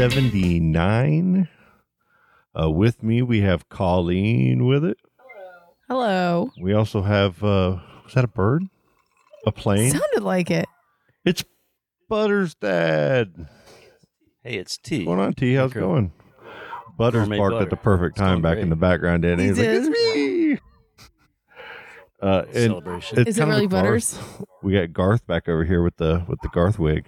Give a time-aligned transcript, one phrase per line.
[0.00, 1.46] 179.
[2.58, 4.96] Uh, with me, we have Colleen with it.
[5.90, 6.50] Hello.
[6.58, 8.64] We also have, uh, was that a bird?
[9.46, 9.90] A plane?
[9.90, 10.66] Sounded like it.
[11.26, 11.44] It's
[12.08, 13.46] Butter's dad.
[14.42, 15.00] Hey, it's T.
[15.00, 15.52] What's going on, T?
[15.52, 16.12] How's it going?
[16.96, 18.62] Butters Homemade barked at the perfect It's time going back great.
[18.62, 19.44] in the background, didn't he?
[19.44, 19.82] He He's like, did.
[19.82, 20.58] it's me.
[22.22, 23.18] Uh, and celebration.
[23.18, 23.82] it's Is it kind of really a Garth-
[24.18, 24.18] Butters?
[24.62, 27.04] We got Garth back over here with the with the Garth wig.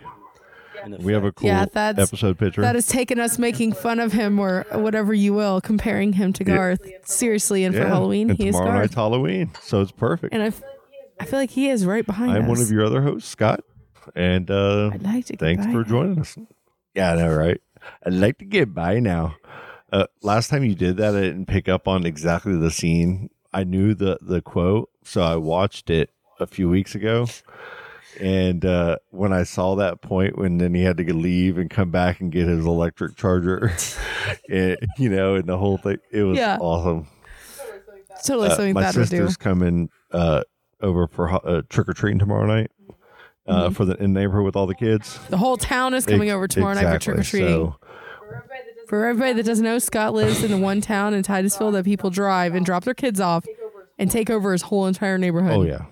[0.84, 1.38] In We have a effect.
[1.38, 2.60] cool Yeah, that's- episode picture.
[2.62, 6.44] That has taken us making fun of him or whatever you will, comparing him to
[6.44, 6.56] Yeah.
[6.56, 6.80] Garth.
[7.04, 8.82] Seriously, and Yeah, for Halloween, and he is tomorrow Garth.
[8.82, 10.32] night's Halloween, so it's perfect.
[10.34, 10.62] And I, f-
[11.20, 12.36] I feel like he is right behind us.
[12.38, 12.48] I'm us.
[12.48, 13.60] one of your other hosts, Scott,
[14.16, 16.36] and uh, I'd like to thanks for joining us.
[16.94, 17.60] Yeah, I know, right?
[18.04, 19.36] I'd like to get by now.
[19.92, 23.30] Uh, last time you did that, I didn't pick up on exactly the scene.
[23.52, 26.10] I knew the the quote, so I watched it
[26.40, 27.26] a few weeks ago.
[28.22, 31.90] And uh, when I saw that point, when then he had to leave and come
[31.90, 33.72] back and get his electric charger,
[34.48, 36.56] and, you know, and the whole thing, it was Yeah.
[36.60, 37.08] awesome.
[38.24, 38.92] Totally Uh, something my do.
[38.92, 40.42] sister's coming uh,
[40.80, 42.70] over for uh, trick or treating tomorrow night
[43.48, 43.72] uh, Mm-hmm.
[43.74, 45.18] for the in the neighborhood with all the kids.
[45.28, 47.48] The whole town is coming Ex- over tomorrow night for trick or treating.
[47.48, 47.76] So,
[48.86, 52.10] For everybody that doesn't know, Scott lives in the one town in Titusville that people
[52.10, 53.44] drive and drop their kids off
[53.98, 55.52] and take over his whole entire neighborhood.
[55.52, 55.86] oh yeah,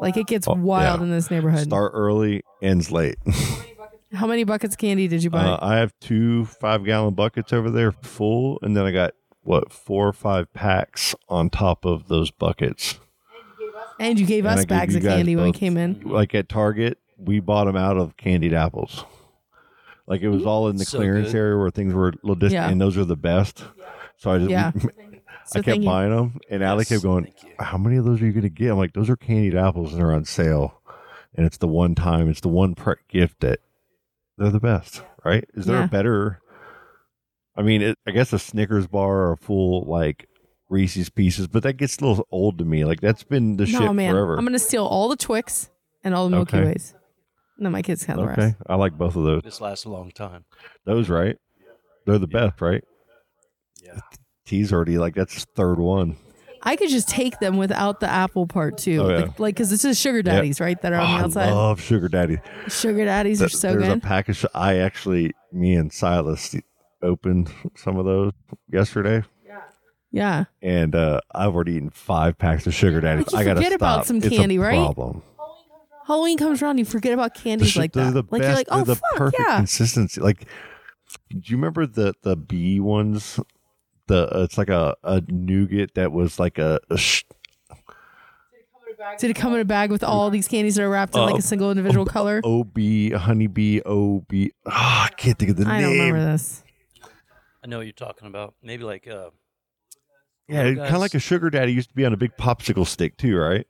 [0.00, 1.04] Like it gets Oh, wild yeah.
[1.04, 1.64] in this neighborhood.
[1.64, 3.16] start early, ends late.
[4.14, 5.44] How many buckets of candy did you buy?
[5.44, 9.72] Uh, I have two five gallon buckets over there full, and then I got what
[9.72, 12.98] four or five packs on top of those buckets.
[14.00, 16.00] and you gave and I us bags you of guys candy when we came in.
[16.04, 19.04] Like at Target, we bought them out of candied apples.
[20.06, 21.38] Like it was all in the So clearance good.
[21.38, 22.70] area where things were a little distant, Yeah.
[22.70, 23.64] and those are the best.
[24.16, 24.72] So I just Yeah.
[25.56, 25.84] I kept you.
[25.84, 28.48] buying them, and Allie Yes, kept going, "How many of those are you going to
[28.48, 30.80] get?" I'm like, "Those are candied apples, and they're on sale,
[31.34, 33.60] and it's the one time, it's the one pre- gift that
[34.36, 35.44] they're the best, right?
[35.54, 35.84] Is there Yeah.
[35.84, 36.40] a better?
[37.56, 40.28] I mean, it, I guess a Snickers bar or a full like
[40.68, 42.84] Reese's Pieces, but that gets a little old to me.
[42.84, 44.12] Like that's been the No, shit man.
[44.12, 44.34] forever.
[44.36, 45.70] I'm going to steal all the Twix
[46.04, 46.66] and all the Milky Okay.
[46.66, 46.94] Ways.
[47.58, 48.56] No, my kids can have the okay, rest.
[48.68, 49.42] I like both of those.
[49.42, 50.44] This lasts a long time.
[50.84, 51.36] Those right?
[52.06, 52.84] They're the best, right?
[53.82, 53.98] Yeah.
[54.48, 56.16] T's already like that's third one.
[56.62, 59.00] I could just take them without the apple part too.
[59.02, 59.16] Oh, yeah.
[59.18, 60.80] Like, like, because this is sugar daddies, right?
[60.82, 61.48] That are on Oh, the outside.
[61.50, 62.38] I love sugar daddies.
[62.68, 63.98] sugar daddies are Th- so There's good.
[63.98, 64.36] a pack of.
[64.36, 66.56] Sh- I actually, me and Silas
[67.00, 68.32] opened some of those
[68.72, 69.60] yesterday, yeah.
[70.10, 70.44] Yeah.
[70.60, 73.32] And uh, I've already eaten five packs of sugar daddies.
[73.32, 74.06] I gotta forget about stop.
[74.06, 74.78] some It's a candy, right?
[74.78, 75.22] Problem.
[76.08, 78.14] Halloween comes around, you forget about candies sh- like that.
[78.14, 78.42] the like best.
[78.42, 79.56] you're like, oh the fuck perfect yeah.
[79.58, 80.20] consistency.
[80.20, 80.46] Like,
[81.28, 83.38] do you remember the the bee ones?
[84.08, 87.24] The uh, it's like a a nougat that was like a, a sh-
[89.18, 91.34] Did it come in a bag with all these candies that are wrapped in like
[91.34, 92.40] Uh, a single individual color?
[92.44, 92.76] OB
[93.14, 94.32] honeybee OB.
[94.66, 96.14] Oh, I can't think of the I don't name.
[96.14, 96.64] remember this.
[97.62, 98.54] I know what you're talking about.
[98.62, 99.30] Maybe like uh,
[100.48, 102.86] Yeah, Oh, kind of like a sugar daddy used to be on a big popsicle
[102.86, 103.66] stick too, right?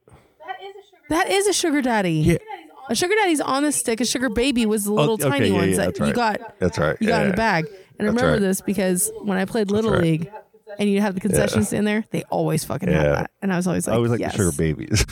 [1.10, 2.12] That is a sugar daddy.
[2.12, 2.36] Yeah.
[2.90, 4.00] A sugar daddy's on the stick.
[4.00, 6.58] A sugar baby was the little okay, tiny yeah, ones yeah, that that's you got
[6.58, 6.96] That's right.
[7.00, 7.66] you got in the bag.
[7.98, 8.40] And I That's remember right.
[8.40, 10.00] this because when I played Little right.
[10.02, 10.30] League
[10.78, 12.94] and you'd have the concessions in there, they always fucking Yeah.
[13.02, 13.30] have that.
[13.42, 14.32] And I was always like, I always like yes.
[14.32, 15.04] the sugar babies.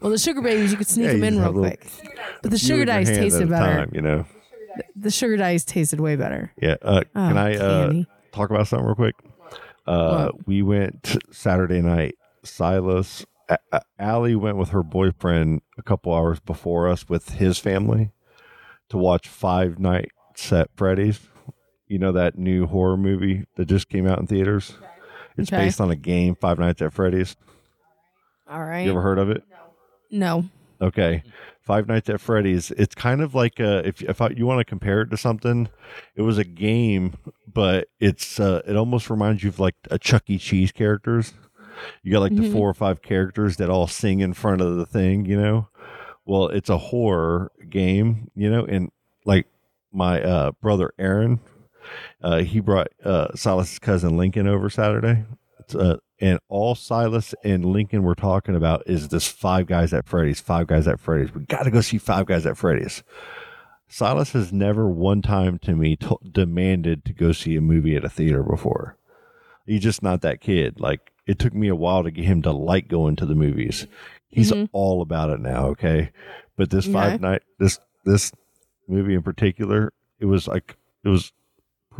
[0.00, 1.76] Well, the sugar babies, you could sneak Yeah, them you in just real have little-
[1.76, 2.10] quick.
[2.42, 3.76] But the sugar in your daddies hand at tasted better.
[3.80, 4.24] time, you know.
[4.96, 6.52] The sugar dice tasted way better.
[6.60, 6.76] Yeah.
[6.80, 8.06] Uh, Oh, can I uh, candy.
[8.32, 9.14] talk about something real quick?
[9.86, 12.14] Uh, we went Saturday night.
[12.44, 17.58] Silas, A- A- Allie went with her boyfriend a couple hours before us with his
[17.58, 18.12] family
[18.88, 21.20] to watch Five Nights at Freddy's.
[21.90, 24.74] You know that new horror movie that just came out in theaters.
[25.36, 25.64] It's Okay.
[25.64, 27.34] based on a game, Five Nights at Freddy's.
[28.48, 28.84] All right.
[28.84, 29.42] You ever heard of it?
[30.10, 30.44] no.
[30.80, 31.22] Okay.
[31.62, 32.70] Five Nights at Freddy's.
[32.70, 35.68] It's kind of like uh if if I, you want to compare it to something,
[36.14, 37.14] it was a game,
[37.52, 40.38] but it's uh, it almost reminds you of like a Chuck E.
[40.38, 41.34] Cheese characters.
[42.04, 42.52] You got like the Mhm.
[42.52, 45.68] four or five characters that all sing in front of the thing, you know.
[46.24, 48.90] Well, it's a horror game, you know, and
[49.24, 49.46] like
[49.92, 51.40] my uh, brother Aaron,
[52.42, 55.24] he brought uh, Silas's cousin Lincoln over Saturday.
[55.74, 60.40] Uh, and all Silas and Lincoln were talking about is this Five Guys at Freddy's.
[60.40, 61.32] Five Guys at Freddy's.
[61.34, 63.02] We got to go see Five Guys at Freddy's.
[63.88, 68.04] Silas has never one time to me t- demanded to go see a movie at
[68.04, 68.96] a theater before.
[69.66, 70.80] He's just not that kid.
[70.80, 73.86] Like it took me a while to get him to like going to the movies.
[74.28, 74.68] He's Mhm.
[74.72, 75.66] all about it now.
[75.68, 76.10] Okay,
[76.56, 78.32] but this five night this this
[78.88, 81.32] movie in particular, it was like it was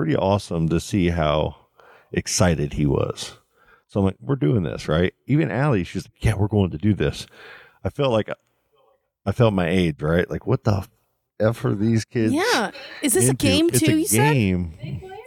[0.01, 1.55] pretty awesome to see how
[2.11, 3.37] excited he was.
[3.87, 5.13] So I'm like, we're doing this, right?
[5.27, 7.27] Even Allie, she's like, yeah, we're going to do this.
[7.85, 8.31] I felt like
[9.27, 10.31] I felt my age, right?
[10.31, 10.87] Like, what the
[11.39, 12.33] f are these kids?
[12.33, 12.71] Yeah.
[13.03, 13.47] Is this a into?
[13.47, 13.93] game It's too?
[13.93, 14.35] a you said.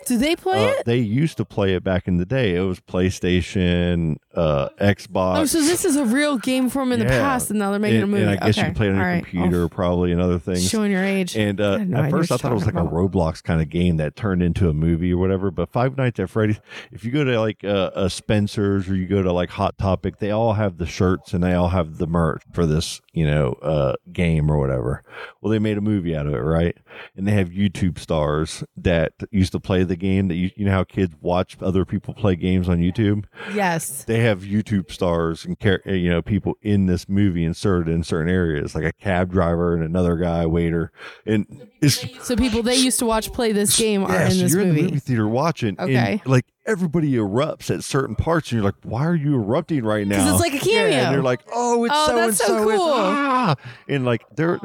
[0.05, 0.85] Do they play Uh, it?
[0.85, 2.55] they used to play it back in the day.
[2.55, 5.37] It was PlayStation, uh, Xbox.
[5.39, 8.01] Oh, so this is a real game from in the past, and now they're making
[8.01, 8.23] and, a movie.
[8.23, 8.61] and I guess okay.
[8.61, 9.25] you can play it on All your right.
[9.25, 10.67] computer, probably, and other Oh, things.
[10.69, 11.35] showing your age.
[11.37, 13.97] And uh, no at first, I thought it was like a Roblox kind of game
[13.97, 15.51] that turned into a movie or whatever.
[15.51, 16.59] But Five Nights at Freddy's,
[16.91, 20.19] if you go to like uh, uh, Spencer's or you go to like Hot Topic,
[20.19, 23.53] they all have the shirts and they all have the merch for this, you know,
[23.61, 25.03] uh, game or whatever.
[25.41, 26.75] Well, they made a movie out of it, right?
[27.15, 30.27] And they have YouTube stars that used to play the game.
[30.27, 34.03] That you, you know how kids watch other people play games on YouTube Yes.
[34.05, 38.31] they have YouTube stars and char- you know people in this movie inserted in certain
[38.33, 40.91] areas, like a cab driver and another guy waiter,
[41.25, 44.37] and it's So people they used to watch play this game are yeah, in so
[44.37, 44.81] this you're in movie.
[44.81, 46.21] the movie theater watching, Okay.
[46.23, 50.07] and like everybody erupts at certain parts, and you're like, why are you erupting right
[50.07, 50.17] now?
[50.17, 50.95] 'Cause it's like a Yeah, cameo.
[50.97, 52.91] and they're like, oh, it's Oh, so that's and so so, cool.
[52.93, 53.55] ah!
[53.89, 54.59] and like they're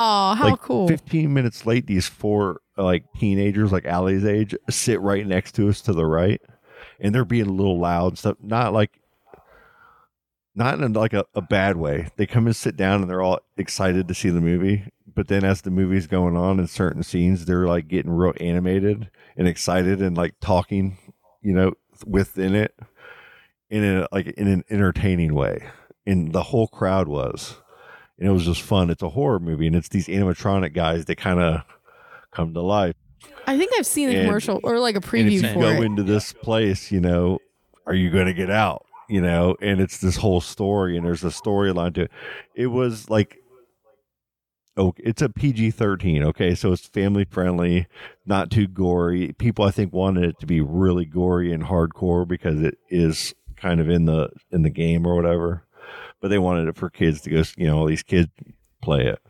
[0.00, 0.86] Oh, how like cool!
[0.86, 1.86] 15 minutes late.
[1.88, 6.40] These four like teenagers, like Allie's age, sit right next to us to the right,
[7.00, 8.36] and they're being a little loud and stuff.
[8.40, 9.00] Not like,
[10.54, 12.08] not in like a, a bad way.
[12.16, 14.84] They come and sit down, and they're all excited to see the movie.
[15.06, 19.10] But then, as the movie's going on in certain scenes, they're like getting real animated
[19.36, 20.98] and excited and like talking,
[21.42, 21.72] you know,
[22.06, 22.74] within it
[23.70, 25.68] in a like in an entertaining way.
[26.06, 27.56] And the whole crowd was
[28.18, 28.90] and it was just fun.
[28.90, 31.62] It's a horror movie, and it's these animatronic guys that kind of
[32.32, 32.94] come to life.
[33.46, 35.60] I think I've seen a and- commercial or like a And if preview you for
[35.60, 35.84] go it.
[35.84, 37.38] into this place, you know,
[37.86, 38.84] are you going to get out?
[39.08, 42.10] You know, and it's this whole story, and there's a storyline to it.
[42.54, 43.38] It was like,
[44.76, 46.22] oh, it's a PG thirteen.
[46.24, 47.86] Okay, so it's family friendly,
[48.26, 49.32] not too gory.
[49.38, 53.80] People, I think, wanted it to be really gory and hardcore because it is kind
[53.80, 55.64] of in the in the game or whatever.
[56.20, 57.42] But they wanted it for kids to go.
[57.56, 58.28] You know, all these kids
[58.82, 59.20] play it,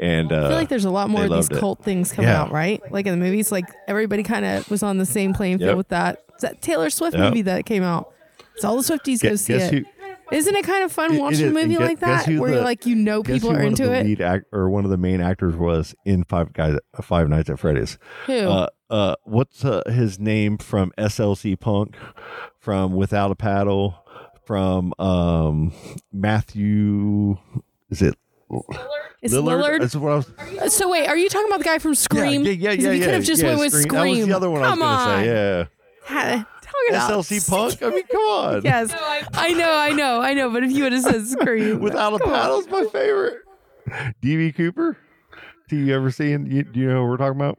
[0.00, 1.60] and uh, I feel like there's a lot more of these loved it.
[1.60, 2.42] cult things coming Yeah.
[2.42, 2.80] out, right?
[2.90, 5.76] Like in the movies, like everybody kind of was on the same playing field Yep.
[5.76, 6.22] with that.
[6.36, 7.24] Is that Taylor Swift Yep.
[7.30, 8.12] movie that came out?
[8.56, 9.74] It's all the Swifties go see guess it.
[9.74, 12.50] who, not it kind of fun It- it watching a movie and like that where
[12.56, 14.04] the- like you know people are into it?
[14.06, 17.48] Lead act, or one of the main actors was in Five Guys, uh, Five Nights
[17.50, 17.98] at Freddy's.
[18.26, 18.32] Who?
[18.38, 21.96] Uh, uh, what's uh, his name from SLC Punk,
[22.58, 23.94] from Without a Paddle,
[24.44, 25.72] from um,
[26.12, 27.36] Matthew?
[27.90, 28.16] Is it
[29.22, 29.62] it's Lillard?
[29.62, 29.80] Lillard.
[29.80, 30.16] That's what I
[30.64, 30.74] was.
[30.74, 32.42] So wait, are you talking about the guy from Scream?
[32.44, 33.84] Yeah, yeah, 'Cause yeah, if you could have just yeah, went with Scream.
[33.88, 34.14] Scream.
[34.14, 35.26] That was the other one Come I was going to say.
[35.26, 35.64] Yeah,
[36.04, 37.82] Ha- Talk about SLC Punk.
[37.82, 38.62] I mean, come on.
[38.64, 38.92] Yes,
[39.34, 40.50] I know, I know, I know.
[40.50, 42.34] But if you would have said Scream, Without a come on.
[42.40, 43.38] Paddle's my favorite.
[44.22, 44.96] DB Cooper.
[45.68, 46.46] Do you ever seen?
[46.46, 47.58] You, do you know what we're talking about?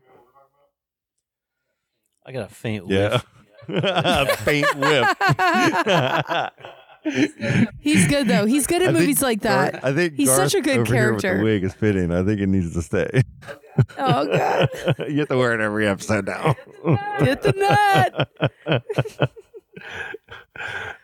[2.26, 3.14] I got a faint Yeah.
[3.14, 3.26] whiff.
[4.40, 5.08] Faint whip.
[7.80, 8.46] He's good though.
[8.46, 9.84] He's good at I think movies like Gar- that.
[9.84, 11.38] I think He's such a good over here with character.
[11.40, 12.12] the wig is fitting.
[12.12, 13.24] I think it needs to stay.
[13.98, 14.70] Oh god,
[15.10, 16.56] you have to wear it every episode now.
[17.20, 18.28] get the
[18.68, 19.32] nut.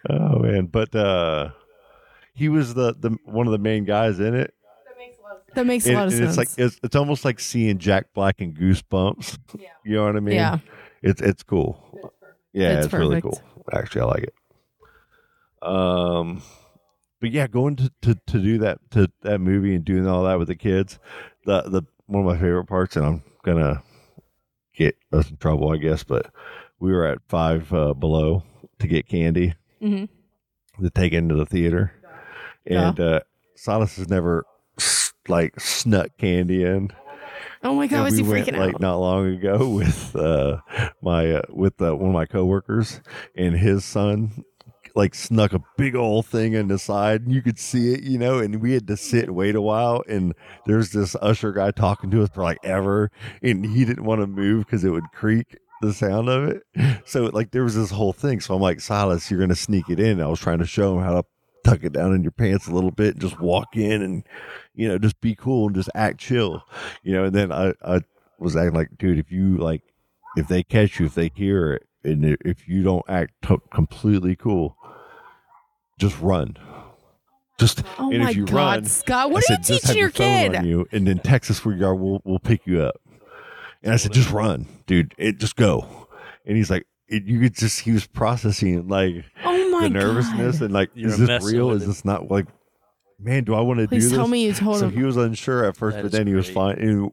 [0.10, 1.50] oh man, but uh
[2.34, 4.54] he was the the one of the main guys in it.
[5.56, 6.30] That makes a And, lot of and sense.
[6.30, 9.38] it's like it's, it's almost like seeing Jack Black and Goosebumps.
[9.58, 9.70] Yeah.
[9.86, 10.36] You know what I mean?
[10.36, 10.58] yeah,
[11.01, 12.12] It's it's cool.
[12.54, 13.42] Yeah, It's it's, really cool.
[13.72, 14.34] Actually, I like it.
[15.62, 16.42] Um,
[17.20, 20.38] but yeah, going to, to, to do that to that movie and doing all that
[20.40, 21.00] with the kids,
[21.46, 23.82] the the one of my favorite parts, and I'm gonna
[24.76, 26.04] get us in trouble, I guess.
[26.04, 26.32] But
[26.80, 28.44] we were at five uh, below
[28.80, 30.06] to get candy hmm
[30.82, 31.92] to take into the theater,
[32.66, 32.90] Yeah.
[32.90, 33.20] and uh,
[33.56, 34.46] Silas has never
[35.28, 36.92] like snuck candy in.
[37.64, 38.82] Oh my god, And was we he went freaking like out?
[38.82, 40.58] not long ago with uh,
[41.02, 43.02] my uh, with uh, one of my coworkers
[43.36, 44.44] and his son
[44.98, 48.18] like snuck a big old thing in the side and you could see it you
[48.18, 50.34] know and we had to sit and wait a while and
[50.66, 53.12] there's this usher guy talking to us for like ever
[53.44, 56.63] and he didn't want to move because it would creak the sound of it.
[57.06, 60.00] So like there was this whole thing so i'm like silas you're gonna sneak it
[60.00, 60.20] in.
[60.20, 61.25] I was trying to show him how to
[61.63, 64.24] tuck it down in your pants a little bit and just walk in and
[64.74, 66.63] you know just be cool and just act chill
[67.04, 68.00] you know and then i i
[68.39, 69.82] was acting like dude if you like
[70.38, 74.36] if they catch you if they hear it and if you don't act to completely
[74.36, 74.77] cool
[75.98, 76.58] just run
[77.60, 79.98] just Oh and my if you god, run Scott, what I are said, you teaching
[79.98, 80.66] your phone kid?
[80.66, 81.96] you, and then Texas, us where you are.
[81.96, 83.01] We'll we'll pick you up.
[83.82, 85.13] And I said, just run, dude.
[85.18, 86.08] It just go.
[86.46, 90.60] And he's like, it, you could just he was processing like Oh my the nervousness
[90.60, 90.66] god!
[90.66, 91.72] and like, You're is this real?
[91.72, 91.88] Is it.
[91.88, 92.46] this not like,
[93.20, 93.44] man?
[93.44, 94.18] Do I want to do Please this?
[94.18, 94.96] tell me you told so him.
[94.96, 96.77] he was unsure at first, That but is then he was fine.
[96.77, 97.12] And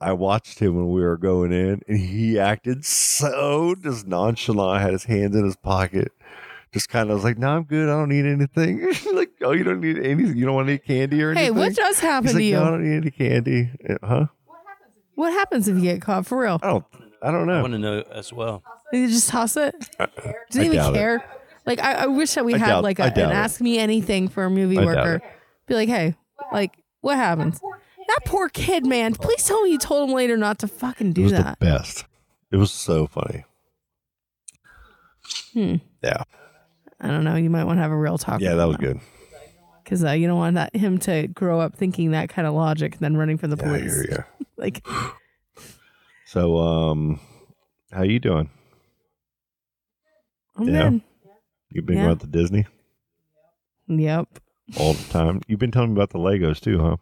[0.00, 4.82] I watched him when we were going in, and he acted so just nonchalant.
[4.82, 6.10] Had his hands in his pocket,
[6.72, 7.88] just kind of was like, "No, I'm good.
[7.88, 10.36] I don't need anything." like, "Oh, you don't need anything.
[10.36, 12.54] You don't want any candy or anything." Hey, what does happen He's to like, you?
[12.54, 14.26] "No, I don't need any candy." Uh, Huh?
[15.14, 16.58] What happens if you get caught for real?
[16.62, 16.84] I don't.
[17.22, 18.62] I don't I want to know as well.
[18.92, 19.74] You just toss it?
[19.98, 20.08] Does
[20.62, 20.98] I even doubt it.
[20.98, 21.24] care?
[21.66, 23.34] Like I, I wish that we I had doubt- like I a, an it.
[23.34, 25.20] ask me anything for a movie I worker.
[25.66, 26.14] Be like, hey,
[26.52, 26.72] like
[27.02, 27.60] what happens?
[28.08, 29.14] That poor kid, man.
[29.14, 31.58] Please tell me you told him later not to fucking It do was that.
[31.60, 32.06] the best.
[32.50, 33.44] It was so funny.
[35.52, 35.76] Hmm.
[36.02, 36.22] Yeah.
[37.00, 37.36] I don't know.
[37.36, 38.40] You might want to have a real talk.
[38.40, 39.00] Yeah, that was good.
[39.82, 42.92] Because uh, you don't want that him to grow up thinking that kind of logic
[42.92, 43.94] and then running from the Yeah, I police.
[43.94, 44.22] hear ya.
[44.56, 44.86] Like,
[46.26, 47.18] So, um,
[47.90, 48.50] how you doing?
[50.56, 50.90] I'm Yeah.
[50.90, 51.00] good.
[51.70, 52.04] You've been Yeah.
[52.06, 52.66] going to Disney
[53.88, 54.28] Yep.
[54.78, 55.40] all the time.
[55.48, 56.96] You've been telling me about the Legos too, huh?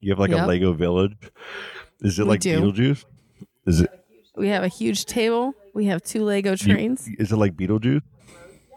[0.00, 1.16] You have like a Lego village.
[2.00, 2.60] Is it We like do.
[2.60, 3.04] Beetlejuice?
[3.66, 3.90] Is it?
[4.36, 5.54] We have a huge table.
[5.74, 7.08] We have two Lego you- trains.
[7.18, 8.02] is it like Beetlejuice?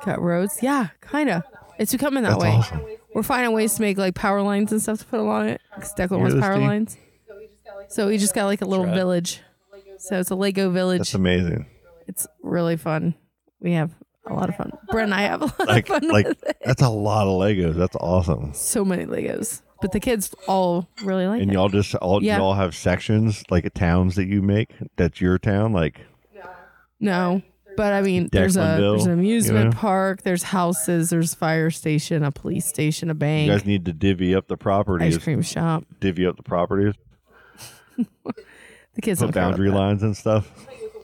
[0.01, 0.59] Cut roads.
[0.61, 1.43] Yeah, kind of.
[1.79, 2.49] It's becoming that That's way.
[2.49, 2.81] awesome.
[3.13, 5.61] We're finding ways to make like power lines and stuff to put along it.
[5.75, 6.67] Because Declan Hear wants power Steve?
[6.67, 6.97] lines.
[7.89, 8.93] So we just got like a little right.
[8.95, 9.41] village.
[9.99, 10.99] So it's a Lego village.
[10.99, 11.65] That's amazing.
[12.07, 13.15] it's really fun.
[13.59, 13.91] We have
[14.27, 14.71] a lot of fun.
[14.89, 16.57] Brent and I have a lot Like, of fun like with it.
[16.63, 17.75] that's a lot of Legos.
[17.75, 18.53] That's awesome.
[18.53, 19.61] So many Legos.
[19.81, 21.53] But the kids all really like And it.
[21.53, 22.37] y'all just all Yeah.
[22.37, 24.71] y'all have sections like towns that you make.
[24.97, 25.71] That's your town.
[25.73, 26.01] Like
[26.99, 27.41] No.
[27.77, 29.77] But I mean, there's a there's an amusement you know?
[29.77, 33.47] park, there's houses, there's fire station, a police station, a bank.
[33.47, 34.57] you guys need to divvy up the
[34.99, 35.85] ice cream shop.
[35.99, 36.95] Divvy up the properties.
[38.97, 40.51] The kids Put don't care about boundary lines and stuff.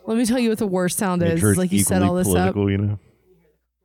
[0.07, 1.39] Let me tell you what the worst sound Make is.
[1.39, 2.55] sure It's it's like you set all this up.
[2.55, 2.99] You know.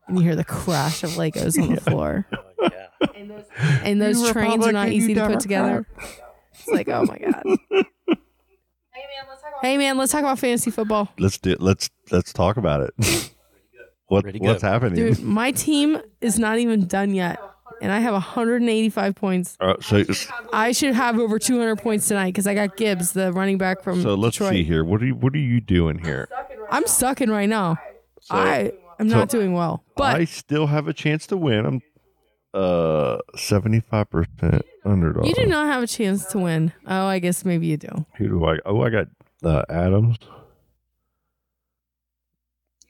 [0.07, 2.27] and you hear the crash of Legos on the floor.
[2.61, 3.81] Oh, yeah.
[3.85, 5.87] And those You trains are not easy to put together.
[6.55, 7.87] It's like, oh my God.
[9.63, 11.09] Hey man, let's talk about fantasy football.
[11.19, 11.57] Let's do.
[11.59, 13.33] Let's let's talk about it.
[14.07, 14.69] what Ready what's go.
[14.69, 14.95] happening?
[14.95, 17.41] Dude, my team is not even done yet.
[17.81, 19.57] And I have 185 points.
[19.61, 20.03] Uh, so
[20.53, 24.03] I should have over 200 points tonight because I got Gibbs, the running back from
[24.03, 24.53] so let's Detroit.
[24.53, 24.85] see here.
[24.85, 26.29] What are you what are you doing here?
[26.71, 27.77] I'm sucking right now.
[28.31, 29.85] I am so not doing well.
[29.97, 31.67] But I still have a chance to win.
[31.67, 31.83] I'm
[32.53, 35.27] uh seventy five percent underdog.
[35.27, 36.73] you do not have a chance to win.
[36.87, 38.07] Oh, I guess maybe you do.
[38.17, 38.59] Who do I?
[38.67, 39.07] Oh, I got
[39.45, 40.17] uh, Adams.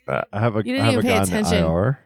[0.09, 1.63] I have a, You didn't I have even a pay guy attention.
[1.63, 1.99] the IR,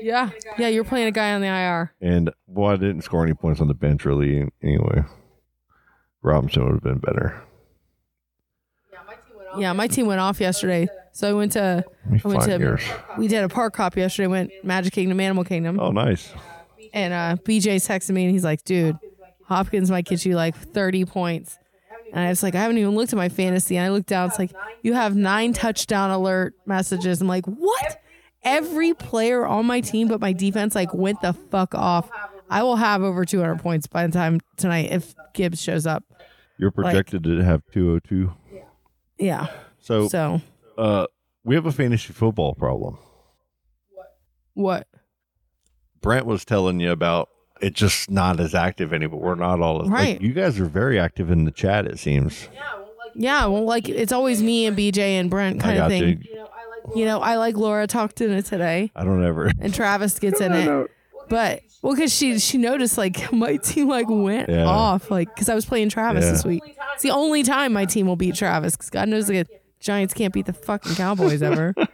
[0.00, 0.30] Yeah.
[0.56, 1.92] Yeah, you're playing a guy on the IR.
[2.00, 4.48] and well, I didn't score any points on the bench really.
[4.62, 5.02] Anyway,
[6.22, 7.42] Robinson would have been better.
[9.56, 10.88] Yeah, my team went off yesterday.
[11.12, 12.82] So I went to Let me I went find to yours.
[13.16, 15.78] we did a park hop yesterday, went Magic Kingdom, Animal Kingdom.
[15.78, 16.32] Oh, nice.
[16.92, 18.98] And uh BJ texted me and he's like, dude,
[19.44, 21.56] Hopkins might get you like 30 points.
[22.14, 23.76] And I was like, I haven't even looked at my fantasy.
[23.76, 24.52] And I looked down, it's like,
[24.82, 27.20] you have nine touchdown alert messages.
[27.20, 28.00] I'm like, what?
[28.44, 32.08] Every player on my team but my defense like went the fuck off.
[32.48, 36.04] I will have over 200 points by the time tonight if Gibbs shows up.
[36.56, 38.32] You're projected to have two hundred two.
[39.18, 39.48] Yeah.
[39.80, 40.40] So, So
[40.78, 41.06] uh,
[41.42, 42.96] we have a fantasy football problem.
[43.92, 44.06] What?
[44.54, 44.88] What?
[46.00, 47.28] Brent was telling you about
[47.60, 49.20] it just not as active anymore.
[49.20, 50.14] We're not all as Right.
[50.14, 51.86] like, you guys are very active in the chat.
[51.86, 52.48] It seems.
[53.14, 56.24] Yeah, well, like it's always me and BJ and Brent kind of thing.
[56.24, 56.46] you.
[56.96, 59.50] You know, I like Laura talked in it today, I don't ever.
[59.60, 60.90] and Travis gets in it.
[61.30, 64.22] But well, because she she noticed like my team like oh.
[64.22, 64.64] went Yeah.
[64.66, 66.32] off like because I was playing Travis Yeah.
[66.32, 66.62] this week.
[66.94, 69.46] It's the only time my team will beat Travis because God knows the
[69.80, 71.74] Giants can't beat the fucking Cowboys ever.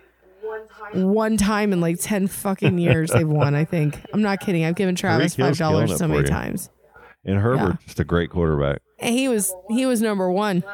[0.94, 3.54] One time in like ten fucking years they've won.
[3.54, 4.64] I think I'm not kidding.
[4.64, 6.26] I've given Travis Hill's five dollars it so for many you.
[6.26, 6.70] times,
[7.24, 8.82] And Herbert's just a great quarterback.
[8.98, 10.64] and he was he was number one.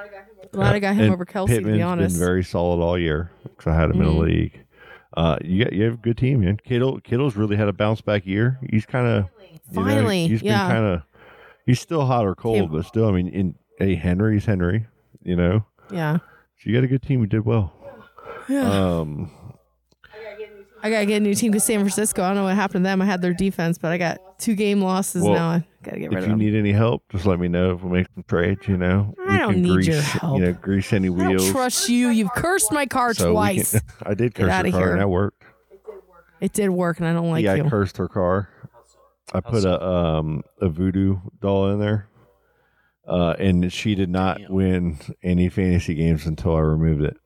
[0.53, 2.15] Glad I got him And over Kelsey Pittman's to be honest.
[2.17, 4.27] been very solid all year because I had him in the Mhm.
[4.27, 4.61] league.
[5.17, 6.59] Uh, you got you have a good team, man.
[6.65, 8.59] Kittle Kittle's really had a bounce back year.
[8.71, 9.25] He's kind of
[9.75, 10.67] Finally, he's yeah.
[10.69, 11.03] been kind of
[11.67, 14.87] he's still hot or cold, Came- but still, I mean, in a Henry's Henry,
[15.23, 15.65] you know.
[15.91, 16.19] yeah.
[16.59, 17.21] So you got a good team.
[17.21, 17.73] You did well.
[18.49, 18.63] Yeah.
[19.01, 19.31] Um,
[20.83, 22.23] I gotta get a new team to San Francisco.
[22.23, 23.03] I don't know what happened to them.
[23.03, 25.49] I had their defense, but I got two game losses Well, now.
[25.51, 26.39] I gotta get rid of them.
[26.41, 27.73] if you need any help, just let me know.
[27.73, 30.39] If we make some trades, you know, I we don't can need grease, your help.
[30.39, 31.25] You know, grease any wheels.
[31.25, 31.45] I wheels.
[31.45, 32.09] don't trust you.
[32.09, 33.73] You've cursed my car So twice.
[33.73, 34.93] can- I did Get curse outta her car, here.
[34.93, 35.43] and that worked.
[36.41, 37.65] it did work, and I don't like yeah, you.
[37.65, 38.51] I cursed her car.
[39.33, 42.09] I put a um a voodoo doll in there,
[43.09, 44.53] uh, and she did not Damn.
[44.53, 47.17] win any fantasy games until I removed it.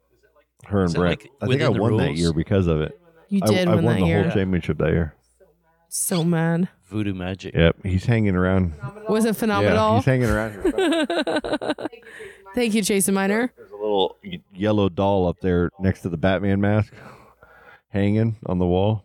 [0.66, 1.22] Her and Is it, Brent.
[1.22, 2.98] like, I think I within the won that year because of it.
[3.30, 4.22] You I- did I, win won that the year.
[4.24, 5.14] whole championship that year.
[5.88, 6.68] So mad.
[6.88, 7.54] Voodoo magic.
[7.54, 8.74] Yep, he's hanging around.
[9.08, 9.96] Was it Yeah, phenomenal?
[9.96, 11.74] he's hanging around here.
[12.54, 13.52] Thank you, Jason Miner.
[13.56, 16.92] There's a little y- yellow doll up there next to the Batman mask,
[17.90, 19.04] hanging on the wall.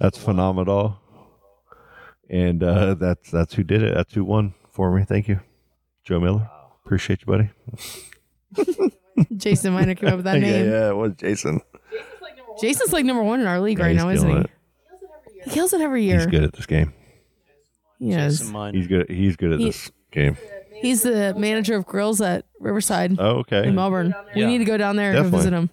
[0.00, 0.98] That's phenomenal.
[2.30, 3.94] And uh, that's that's who did it.
[3.94, 5.04] That's who won for me.
[5.04, 5.40] Thank you,
[6.04, 6.48] Joe Miller.
[6.84, 8.90] Appreciate you, buddy.
[9.36, 10.66] Jason Miner came up with that yeah, name.
[10.70, 11.60] yeah, it was Jason.
[12.60, 14.34] Jason's like number one in our league Yeah, right he's now, isn't he?
[14.34, 14.48] killing
[15.44, 16.16] He kills it every year.
[16.18, 16.92] He's good at this game.
[17.98, 18.10] He.
[18.12, 18.76] Jason Miner.
[18.76, 19.08] He's good.
[19.10, 20.36] He's good at He- this game.
[20.74, 23.66] He's the manager of grills at Riverside Oh, okay.
[23.66, 24.14] in Melbourne.
[24.34, 24.48] We Yeah.
[24.48, 25.38] need to go down there and Definitely.
[25.38, 25.70] visit him.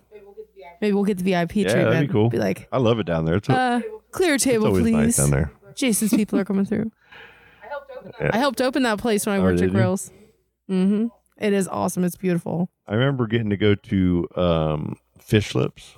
[0.80, 1.92] Maybe we'll get the VIP Yeah, treatment.
[1.92, 2.30] that'd be cool.
[2.30, 3.36] Be like, I love it down there.
[3.36, 4.94] It's, uh, clear it's table, always please.
[4.94, 5.52] nice down there.
[5.76, 6.92] Jason's people are coming through.
[8.20, 8.32] Yeah.
[8.34, 9.78] I helped open that place when I Oh, worked did at you?
[9.78, 10.12] Grills.
[10.70, 11.06] Mm-hmm.
[11.40, 12.04] It is awesome.
[12.04, 12.70] It's beautiful.
[12.86, 15.96] I remember getting to go to um, Fish Lips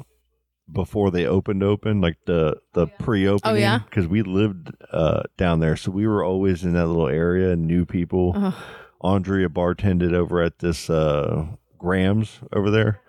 [0.72, 3.56] before they opened open, like the the pre-opening.
[3.56, 3.80] Oh, yeah?
[3.80, 7.66] because we lived uh, down there, so we were always in that little area and
[7.68, 8.34] knew people.
[8.36, 8.54] Ugh.
[9.02, 11.46] Andrea bartended over at this uh,
[11.78, 13.02] Grams over there.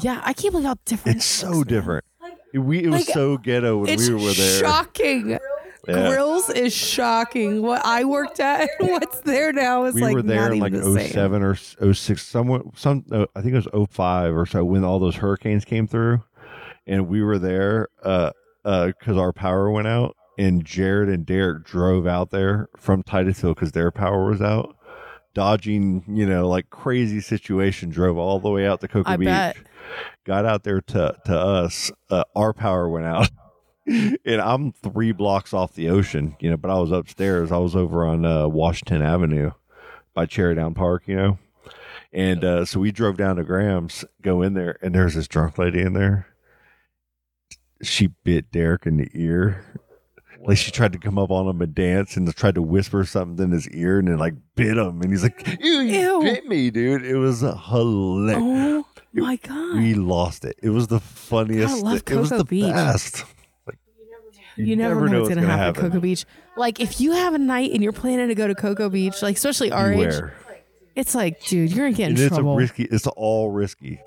[0.00, 1.18] Yeah, I can't believe how different.
[1.18, 1.78] It's it so looks, man.
[1.78, 2.04] different.
[2.54, 4.60] We it was Like, so ghetto when It's we were there.
[4.60, 5.30] shocking.
[5.30, 5.38] Yeah.
[6.10, 7.62] Grills is shocking.
[7.62, 10.52] What I worked at and what's there now is like we like were there not
[10.52, 11.32] in like even the same.
[11.34, 11.54] or
[11.94, 15.64] 06 somewhat some uh, i think it was 05 or so when all those hurricanes
[15.64, 16.24] came through
[16.86, 18.30] and we were there uh
[18.64, 23.54] uh because our power went out and jared and derek drove out there from titusville
[23.54, 24.76] because their power was out.
[25.34, 29.26] Dodging you know like crazy situation drove all the way out to cocoa I beach
[29.26, 29.56] bet.
[30.24, 33.28] got out there to to us uh, our power went out
[33.86, 37.52] and i'm three blocks off the ocean you know but i was upstairs.
[37.52, 39.50] I was over on uh, washington avenue
[40.14, 41.38] by Cherie Down Park you know?
[42.14, 45.58] And uh, so we drove down to graham's go in there and there's this drunk
[45.58, 46.28] lady in there
[47.82, 49.64] she bit derek in the ear
[50.44, 53.44] like she tried to come up on him and dance and tried to whisper something
[53.46, 56.20] in his ear and then like bit him and he's like ew you Ew.
[56.22, 58.84] bit me dude it was hilarious
[59.18, 59.76] Oh my god!
[59.76, 60.58] we lost it.
[60.62, 61.74] It was the funniest.
[61.74, 62.70] I love thi- it was Cocoa the Beach.
[62.70, 63.24] best.
[63.66, 63.78] Like,
[64.56, 65.82] you, never, know what's what's gonna, happen at happen.
[65.82, 66.26] Cocoa Beach.
[66.56, 69.36] Like if you have a night and you're planning to go to Cocoa Beach, like
[69.36, 70.14] especially our age,
[70.94, 72.84] it's like, dude, you're gonna get in it's a trouble risky.
[72.84, 74.00] It's all risky.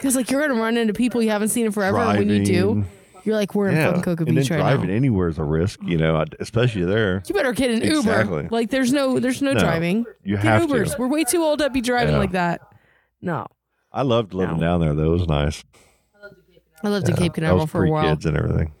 [0.00, 1.98] Because like you're gonna run into people you haven't seen in forever.
[1.98, 2.86] And when you do, Driving.
[3.24, 4.94] you're like, we're in yeah, fucking Cocoa and then Beach right driving now.
[4.94, 5.78] anywhere is a risk.
[5.84, 7.22] You know, especially there.
[7.26, 8.42] You better get an Exactly.
[8.44, 8.48] Uber.
[8.50, 10.06] Like there's no, there's no, No, driving.
[10.24, 10.74] you get have to.
[10.74, 10.98] Ubers.
[10.98, 12.18] We're way too old to be driving Yeah.
[12.20, 12.60] like that.
[13.20, 13.46] No,
[13.92, 14.60] I loved living No.
[14.62, 14.94] down there.
[14.94, 15.10] though.
[15.12, 15.62] It was nice.
[16.82, 18.02] I lived in Cape That Canaveral was for a while.
[18.04, 18.72] pre-kids and everything.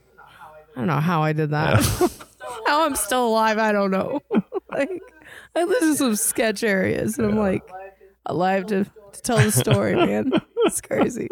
[0.74, 1.82] I don't know how I did that.
[2.66, 4.20] how I'm still alive, I don't know.
[4.70, 4.88] like
[5.54, 7.62] I live in some sketch areas, and I'm like
[8.24, 10.32] alive to, to tell the story, man.
[10.66, 11.28] It's crazy.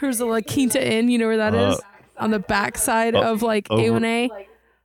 [0.00, 1.76] There's a La Quinta Inn, you know where that is?
[1.76, 1.80] Uh,
[2.18, 4.28] on the back side oh, of like over- A1A,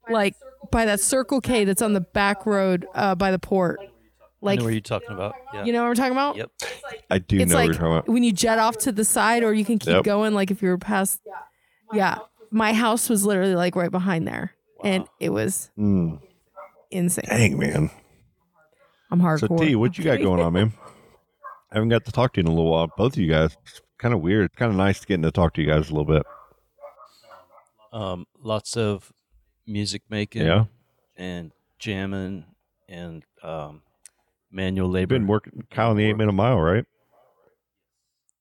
[0.09, 0.35] like
[0.71, 3.79] by that Circle K that's on the back road uh, by the port.
[3.81, 3.87] I
[4.41, 5.35] Like know what you're talking about.
[5.53, 5.65] Yeah.
[5.65, 6.37] you know what I'm talking about?
[6.37, 6.51] Yep.
[7.11, 8.07] I do it's know what you're talking about.
[8.07, 10.03] when you jet off to the side or you can keep Yep.
[10.03, 11.19] going like if you're past
[11.93, 12.19] yeah
[12.51, 16.21] my house was literally like right behind there and it was Mm,
[16.91, 17.89] insane dang man.
[19.11, 19.39] i'm hardcore.
[19.39, 20.73] So hardcore T, what you got going on, man?
[21.71, 22.87] I haven't got to talk to you in a little while.
[22.97, 23.55] Both of you guys.
[23.65, 24.45] It's kind of weird.
[24.45, 26.23] It's kind of nice getting to talk to you guys a little bit.
[27.91, 29.11] Um, lots of
[29.67, 30.43] music making.
[30.43, 30.65] Yeah.
[31.15, 32.45] And jamming
[32.87, 33.81] and um,
[34.51, 35.15] manual labor.
[35.15, 36.85] You've been working Kyle in the eight minute mile, right?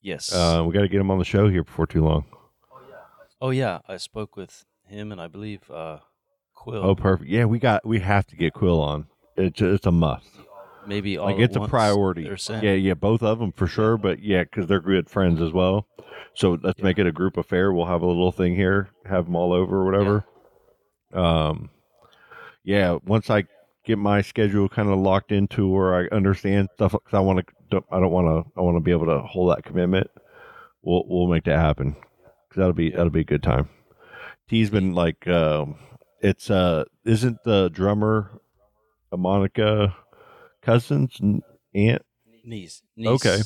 [0.01, 0.33] yes.
[0.33, 2.25] Uh, we got to get him on the show here before too long.
[3.41, 5.99] oh yeah, I spoke with him and I believe uh,
[6.55, 6.85] Quill.
[6.85, 7.29] Oh, perfect.
[7.29, 9.07] Yeah, we got we have to get Quill on.
[9.37, 10.27] It's it's a must.
[10.89, 12.31] Maybe all Like it's a priority.
[12.49, 13.99] Yeah, yeah, both of them for sure.
[13.99, 15.87] But yeah, because they're good friends as well.
[16.35, 17.73] So let's make it a group affair.
[17.73, 20.25] We'll have a little thing here, have them all over or whatever.
[21.13, 21.71] Um,
[22.65, 22.99] yeah.
[23.05, 23.45] Once I
[23.85, 27.85] get my schedule kind of locked into where I understand stuff, because I want to,
[27.93, 30.09] I don't want to, I want to be able to hold that commitment.
[30.83, 31.97] We'll we'll make that happen
[32.49, 33.69] because that'll be that'll be a good time.
[34.49, 35.77] T's been like, um,
[36.21, 38.41] it's uh, isn't the drummer,
[39.13, 39.95] uh, Monica
[40.69, 41.43] Cousins n-
[41.75, 42.03] aunt?
[42.45, 42.83] Niece.
[42.97, 43.09] niece.
[43.09, 43.39] Okay.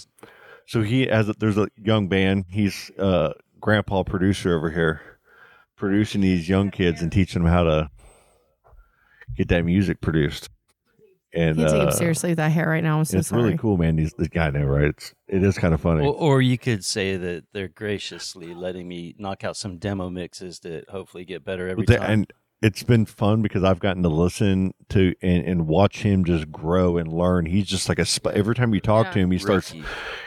[0.66, 2.46] So he has a, there's a young band.
[2.48, 5.00] He's uh grandpa producer over here,
[5.76, 7.90] producing these young kids and teaching them how to
[9.36, 10.48] get that music produced.
[11.34, 13.42] And can't take him uh, seriously with that hair right now i'm so it's sorry
[13.42, 13.96] really cool, man.
[13.96, 14.86] These this guy know, right?
[14.86, 16.04] It's it is kind of funny.
[16.04, 20.58] Or, or you could say that they're graciously letting me knock out some demo mixes
[20.60, 22.10] that hopefully get better every they- time.
[22.10, 22.32] and
[22.62, 26.96] it's been fun because I've gotten to listen to and, and watch him just grow
[26.96, 27.44] and learn.
[27.44, 29.84] He's just like a sp- every time you talk to him, he starts Rookie.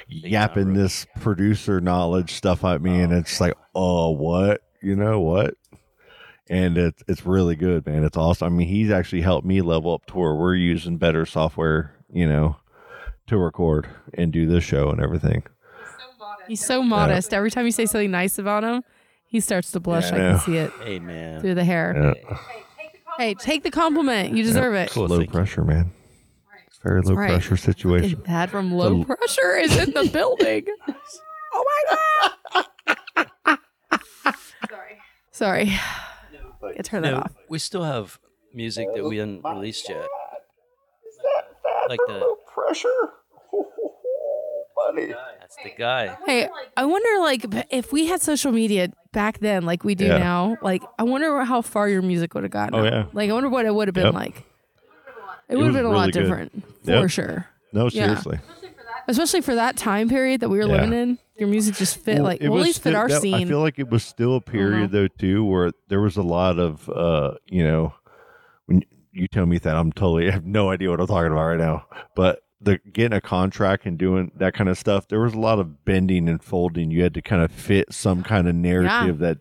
[0.08, 0.80] yapping rookie.
[0.80, 4.62] this producer knowledge stuff at me, and oh, it's like, oh, what?
[4.82, 5.56] You know what?
[6.48, 8.04] And it's it's really good, man.
[8.04, 8.48] It's awesome.
[8.48, 12.28] I mean, he's actually helped me level up to where we're using better software, you
[12.28, 12.58] know,
[13.28, 15.43] to record and do this show and everything.
[16.48, 18.84] he's so modest every time you say something nice about him
[19.28, 20.12] He starts to blush.
[20.12, 21.42] Yeah, I I can see it Hey man.
[21.42, 22.14] through the hair.
[22.30, 22.38] Yeah.
[23.18, 24.36] Hey, take the compliment.
[24.36, 24.90] You deserve it.
[24.92, 25.08] Cool.
[25.08, 25.34] low thank you.
[25.34, 25.92] pressure, man.
[26.68, 27.30] It's very low right.
[27.30, 28.22] pressure situation.
[28.26, 30.66] Dad from low So- pressure is in the building.
[31.58, 31.64] Oh
[32.52, 32.64] my
[33.46, 33.60] god.
[34.70, 34.98] Sorry.
[35.32, 35.64] Sorry.
[36.76, 37.32] Yeah, turn that No, off.
[37.48, 38.20] we still have
[38.54, 40.06] music that we oh, haven't released yet.
[41.88, 43.14] Like the low pressure.
[44.76, 45.08] Buddy.
[45.40, 46.18] that's the guy.
[46.26, 50.18] Hey, I wonder like if we had social media back then, like we do Yeah.
[50.18, 52.76] now, like I wonder how far your music would have gotten.
[52.80, 53.06] Oh, yeah.
[53.14, 54.14] Like I wonder what it would have been Yep.
[54.14, 54.44] like.
[55.48, 56.22] It would have was been a lot really good.
[56.24, 57.10] different for Yep.
[57.10, 57.48] sure.
[57.72, 57.90] No, Yeah.
[58.08, 58.40] seriously.
[59.08, 60.72] Especially for that time period that we were Yeah.
[60.82, 61.18] living in.
[61.38, 63.34] Your music just fit like it well, at was least fit still- our that- scene.
[63.36, 66.58] I feel like it was still a period though too where there was a lot
[66.60, 67.94] of uh, you know,
[68.66, 68.84] when
[69.14, 71.60] you tell me that I'm totally I have no idea what I'm talking about right
[71.60, 71.86] now.
[72.16, 75.60] But the getting a contract and doing that kind of stuff, there was a lot
[75.60, 76.91] of bending and folding.
[76.91, 79.38] You had to kind of fit some kind of narrative that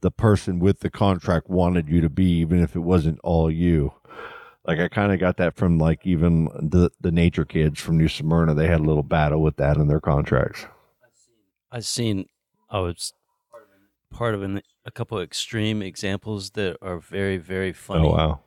[0.00, 3.92] the person with the contract wanted you to be, even if it wasn't all you.
[4.66, 8.08] Like I kind of got that from like even the the Nature Kids from New
[8.08, 8.54] Smyrna.
[8.54, 10.66] They had a little battle with that in their contracts.
[11.70, 12.26] I've seen
[12.70, 13.12] I was
[14.10, 18.06] part of an, a couple of extreme examples that are very very funny.
[18.06, 18.40] Oh wow!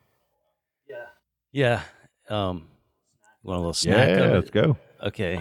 [0.89, 1.81] Yeah.
[2.29, 2.33] Yeah.
[2.35, 2.67] Um
[3.45, 4.77] want a little snack Yeah, let's go.
[5.01, 5.39] Okay.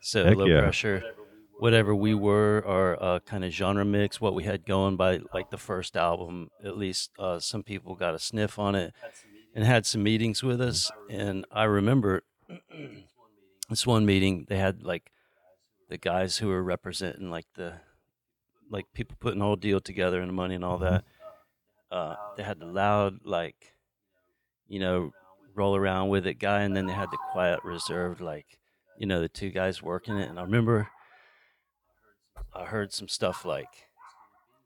[0.00, 0.60] So Heck low yeah.
[0.60, 1.02] pressure.
[1.58, 5.50] Whatever we were, our uh, kind of genre mix, what we had going by like
[5.50, 8.92] the first album, at least uh, some people got a sniff on it
[9.54, 10.90] and had some meetings with us.
[11.08, 12.24] And I remember
[13.70, 15.10] this one meeting, they had like
[15.88, 17.74] the guys who were representing like the
[18.70, 21.04] like people putting the whole deal together and the money and all that.
[21.90, 23.74] Uh, they had the loud like
[24.66, 25.12] you know
[25.54, 28.58] roll around with it guy, and then they had the quiet reserved like
[28.98, 30.28] you know the two guys working it.
[30.28, 30.88] And I remember
[32.54, 33.88] I heard some stuff like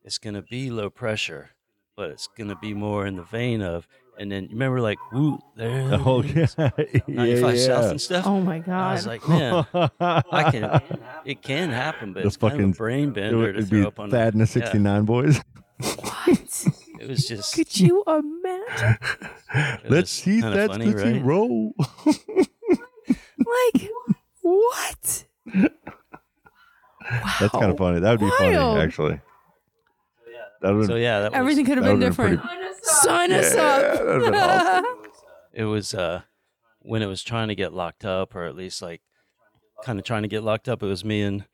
[0.04, 1.50] it's gonna be low pressure,
[1.96, 3.86] but it's gonna be more in the vein of.
[4.20, 5.90] And then you remember like woo there.
[6.04, 6.70] Oh is, yeah,
[7.06, 8.26] 95 yeah, South and stuff.
[8.26, 8.88] Oh my god.
[8.90, 9.64] I was like, man,
[10.00, 10.82] I can.
[11.24, 13.70] It can happen, but The it's kind of a fucking- brain it would to it'd
[13.70, 14.10] be throw up on.
[14.10, 15.40] Thad and the yeah, '69 boys.
[17.08, 17.10] what?
[17.10, 17.54] it was just.
[17.54, 18.98] Could you imagine?
[19.54, 21.24] it Let's see that funny, let's see right?
[21.24, 21.74] roll.
[23.38, 23.88] Like
[24.42, 25.24] what?
[25.54, 25.68] Wow.
[27.40, 28.00] That's kind of funny.
[28.00, 28.38] That would be Wild.
[28.38, 29.20] funny, actually.
[30.60, 32.84] That would So yeah, that was, Everything could have that been would've been different.
[32.84, 33.80] Sign us Yeah, up.
[34.06, 34.84] that'd been awesome.
[35.52, 36.22] it was uh
[36.80, 39.00] when it was trying to get locked up, or at least like
[39.84, 40.82] kind of trying to get locked up.
[40.82, 41.44] It was me and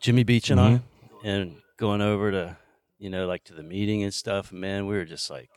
[0.00, 0.80] Jimmy Beach and I,
[1.24, 2.56] and going over to
[3.02, 4.52] you know like to the meeting and stuff.
[4.52, 5.50] And man, we were just like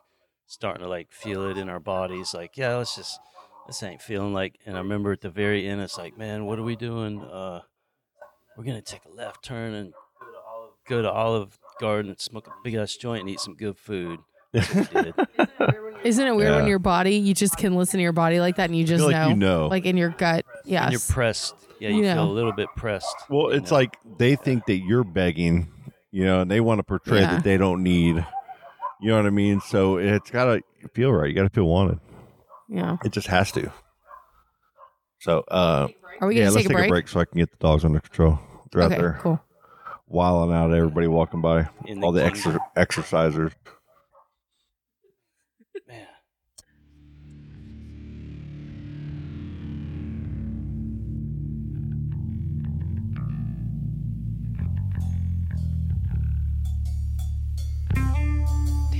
[0.47, 2.33] starting to like feel it in our bodies.
[2.33, 3.19] Like yeah, let's just
[3.67, 4.57] this ain't feeling like.
[4.65, 7.21] And I remember at the very end, it's like man, what are we doing?
[7.21, 7.61] Uh,
[8.57, 9.93] we're gonna take a left turn and
[10.87, 14.19] go to Olive Garden and smoke a big ass joint and eat some good food.
[14.53, 15.15] That's what we did.
[16.05, 18.69] Isn't it weird when your body, you just can listen to your body like that
[18.69, 19.67] and you just like know, you know.
[19.67, 20.45] like in your gut.
[20.63, 20.83] Yes.
[20.83, 21.55] and you're pressed.
[21.79, 22.13] Yeah, you Yeah.
[22.13, 23.15] feel a little bit pressed.
[23.29, 23.77] Well, it's know.
[23.77, 25.71] like they think that you're begging,
[26.15, 27.31] you know, and they want to portray Yeah.
[27.35, 28.25] that they don't need.
[29.01, 29.59] You know what I mean?
[29.59, 30.61] So it's got to
[30.93, 31.27] feel right.
[31.27, 31.99] You got to feel wanted.
[32.69, 32.95] yeah.
[33.03, 33.69] It just has to.
[35.19, 35.87] So, uh,
[36.21, 37.07] Are we gonna let's take, a break?
[37.09, 38.39] so I can get the dogs under control.
[38.71, 39.41] They're out there cool.
[40.07, 40.71] wilding out.
[40.73, 42.59] Everybody walking by, In the all the kingdom.
[42.75, 43.51] exer- exercisers.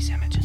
[0.06, 0.45] These images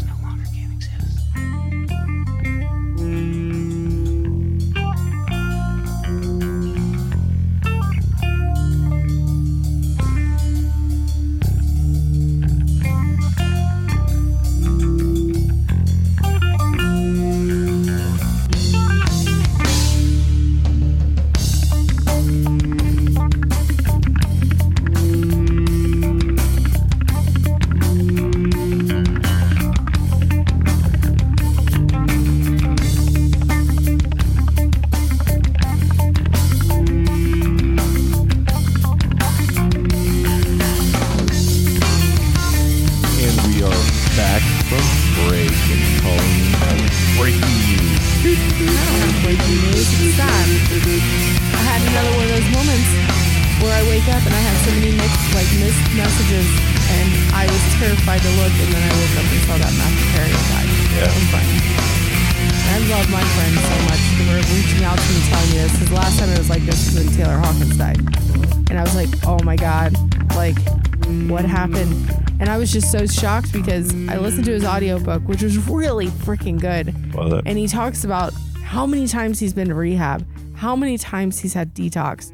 [72.91, 77.15] so shocked because I listened to his audiobook, which was really freaking good.
[77.15, 78.33] Well, that- And he talks about
[78.65, 80.27] how many times he's been to rehab,
[80.57, 82.33] how many times he's had detox.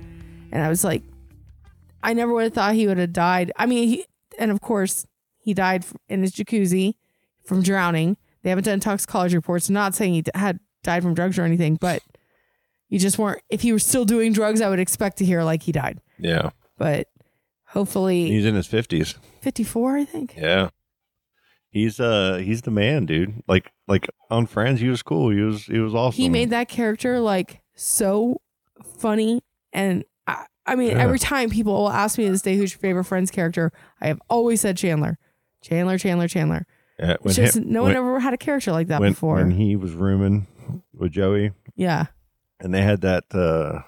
[0.53, 1.03] And I was like,
[2.03, 3.53] I never would have thought he would have died.
[3.57, 4.05] I mean, he,
[4.39, 5.07] and of course,
[5.39, 6.95] he died in his jacuzzi
[7.45, 8.17] from drowning.
[8.43, 9.69] They haven't done toxicology reports.
[9.69, 12.03] I'm not saying he had died from drugs or anything, but
[12.89, 13.43] you just weren't.
[13.51, 16.01] If he were still doing drugs, I would expect to hear like he died.
[16.19, 16.51] yeah.
[16.79, 17.09] But
[17.77, 19.15] hopefully, He's in his fifties.
[19.43, 20.35] 54, I think.
[20.37, 20.71] Yeah.
[21.71, 23.43] He's uh he's the man, dude.
[23.47, 25.31] Like like on Friends, he was cool.
[25.31, 26.17] He was he was awesome.
[26.17, 28.41] He made that character like so
[28.99, 29.43] funny.
[29.75, 31.03] And I, I mean, Yeah.
[31.03, 33.73] every time people will ask me to this day, who's your favorite Friends character?
[34.01, 35.19] I have always said Chandler.
[35.63, 36.67] Chandler, Chandler, Chandler.
[36.99, 39.35] Yeah, It's just no one ever had a character like that when, before.
[39.37, 40.47] when he was rooming
[40.95, 42.07] with Joey, yeah.
[42.59, 43.83] and they had that uh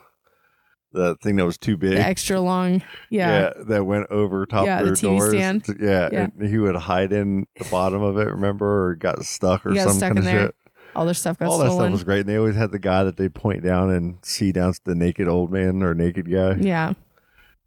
[0.92, 1.92] the thing that was too big.
[1.92, 2.83] The extra long.
[3.11, 3.53] Yeah.
[3.68, 5.31] that went over top Yeah, of the their TV doors.
[5.31, 5.64] stand.
[5.81, 6.29] Yeah, Yeah.
[6.38, 8.27] and he would hide in the bottom of it.
[8.29, 10.40] Remember, or got stuck or some kind in of there.
[10.46, 10.55] shit.
[10.96, 12.20] All their stuff got All that stuff was great.
[12.20, 14.94] And they always had the guy that they point down and see down to the
[14.94, 16.55] naked old man or naked guy.
[16.59, 16.96] Yeah, it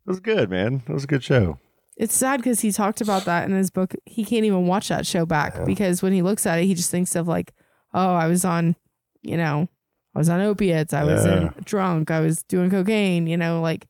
[0.05, 0.83] was good, man.
[0.87, 1.57] It was a good show.
[1.97, 3.93] It's sad because he talked about that in his book.
[4.05, 6.89] He can't even watch that show back because when he looks at it, he just
[6.89, 7.53] thinks of like,
[7.93, 8.75] oh, I was on,
[9.21, 9.69] you know,
[10.13, 10.93] I was on opiates.
[10.93, 12.11] I was in, drunk.
[12.11, 13.27] I was doing cocaine.
[13.27, 13.87] You know, like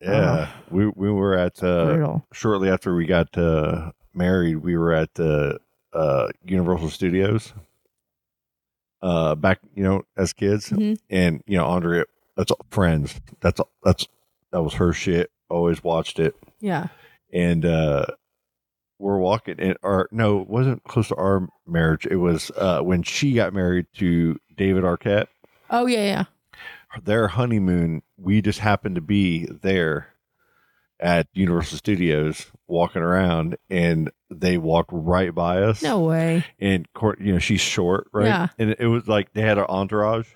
[0.00, 2.26] Yeah, we we were at uh, brutal.
[2.32, 4.56] shortly after we got uh, married.
[4.56, 5.58] We were at uh,
[5.92, 7.52] uh, Universal Studios.
[9.02, 10.98] Uh, back you know as kids, Mhm.
[11.10, 12.04] and you know Andrea.
[12.36, 13.20] That's all, friends.
[13.40, 14.08] That's all- that's
[14.50, 15.30] that was her shit.
[15.50, 16.86] Always watched it, Yeah.
[17.32, 18.06] and uh,
[18.98, 19.58] we're walking.
[19.58, 22.06] in our no, it wasn't close to our marriage.
[22.06, 25.26] It was uh, when she got married to David Arquette.
[25.74, 27.00] Oh yeah, yeah.
[27.02, 30.14] their honeymoon, we just happened to be there
[31.00, 35.82] at Universal Studios walking around and they walked right by us.
[35.82, 36.44] No way.
[36.60, 38.26] And Court, you know, she's short, right?
[38.26, 38.48] Yeah.
[38.56, 40.28] And it was like they had an entourage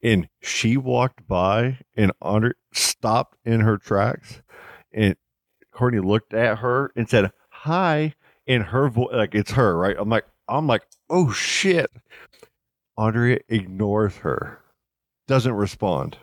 [0.00, 4.42] and she walked by and Andre stopped in her tracks
[4.92, 5.16] and
[5.72, 8.14] Courtney looked at her and said, Hi.
[8.46, 9.96] And her voice like it's her, right?
[9.98, 11.90] I'm like, I'm like, oh shit.
[12.96, 14.60] Andrea ignores her,
[15.26, 16.18] doesn't respond.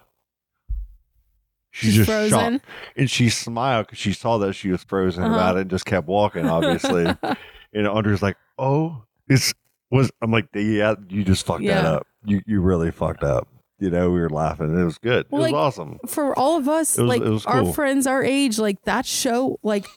[1.74, 2.54] She's, She's just frozen.
[2.60, 2.66] shocked.
[2.98, 5.34] And she smiled because she saw that she was frozen Uh-huh.
[5.34, 7.06] about it and just kept walking, obviously.
[7.74, 9.54] and Andrea's like, oh, this
[9.90, 12.08] was, I'm like, yeah, you just fucked that up.
[12.26, 13.48] You, you really fucked up.
[13.80, 14.78] You know, we were laughing.
[14.78, 15.26] It was good.
[15.32, 16.00] Well, it was like, awesome.
[16.08, 19.88] For all of us, was- like was our friends our age, like that show, like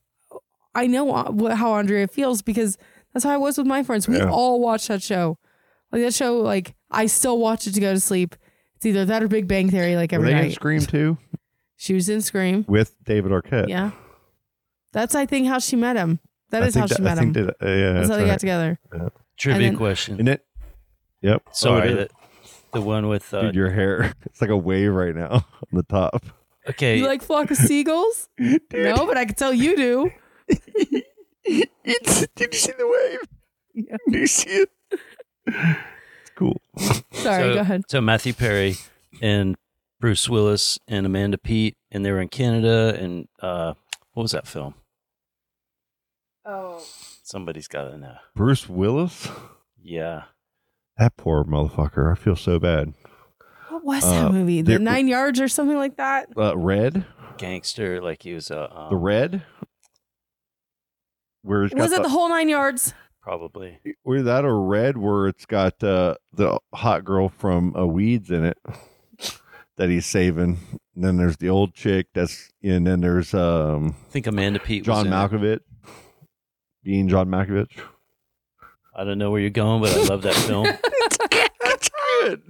[0.75, 2.79] I know uh, how Andrea feels because
[3.13, 4.09] that's how I was with my friends.
[4.09, 4.31] We Yeah.
[4.31, 5.39] all watched that show.
[5.93, 8.37] Like that show, like I still watch it to go to sleep.
[8.77, 10.55] It's either that or Big Bang Theory, like Were every they in night.
[10.55, 11.17] Scream too
[11.77, 12.65] She was in Scream.
[12.69, 13.69] with David Arquette?
[13.69, 13.91] Yeah.
[14.93, 16.21] That's I think how she met him.
[16.51, 17.35] That I is how think she that- I met him.
[17.35, 18.29] think that- uh, yeah, that's how they right.
[18.31, 18.79] got together.
[19.37, 20.15] Trivia then- question.
[20.15, 20.47] Isn't it?
[21.23, 21.43] Yep.
[21.53, 22.13] Sorry, Oh, it
[22.73, 25.45] the, the one with uh, Dude, your hair, it's like a wave right now on
[25.73, 26.25] the top.
[26.69, 26.99] okay.
[26.99, 28.29] You like flock of seagulls?
[28.39, 28.61] no,
[29.07, 30.11] but I can tell you do.
[31.47, 33.29] It's, did you see the wave?
[33.89, 33.97] Yeah.
[34.11, 34.65] Do you see
[35.47, 35.77] it?
[36.35, 36.61] It's cool.
[37.13, 37.83] Sorry, so, go ahead.
[37.89, 38.77] So Matthew Perry
[39.23, 39.57] and
[40.01, 42.97] Bruce Willis and Amanda Peet, and they were in Canada.
[43.01, 43.75] And uh,
[44.13, 44.75] what was that film?
[46.45, 46.83] Oh.
[47.23, 48.17] Somebody's got to know.
[48.35, 49.29] Bruce Willis?
[49.83, 50.25] Yeah.
[50.99, 52.11] That poor motherfucker.
[52.13, 52.95] I feel so bad.
[53.69, 54.63] What was Uh, that movie?
[54.63, 56.29] The Nine Yards or something like that?
[56.37, 57.07] Uh, red?
[57.39, 59.43] Gangster, like he was a um, The red?
[61.43, 62.95] Where Was it the, the whole nine yards?
[63.25, 63.79] Probably.
[64.05, 68.45] or that or red where it's got uh, the hot girl from uh, Weeds in
[68.45, 68.59] it
[69.79, 70.59] that he's saving.
[70.95, 74.85] And then there's the old chick that's and then there's um, I think Amanda Peet
[74.85, 75.17] John in it.
[75.17, 75.61] Malkovich.
[76.83, 77.71] Being John Malkovich.
[78.95, 80.65] I don't know where you're going, but I love that film.
[81.65, 82.43] That's good.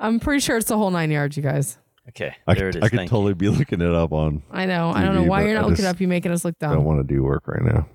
[0.00, 1.76] I'm pretty sure it's the whole nine yards, you guys.
[2.08, 2.82] Okay, I there could, it is.
[2.82, 4.88] I could Thank totally be looking it up on I know.
[4.90, 6.00] I don't know TV, why you're I not looking just up.
[6.00, 6.72] You're making us look dumb.
[6.72, 7.86] I don't want to do work right now.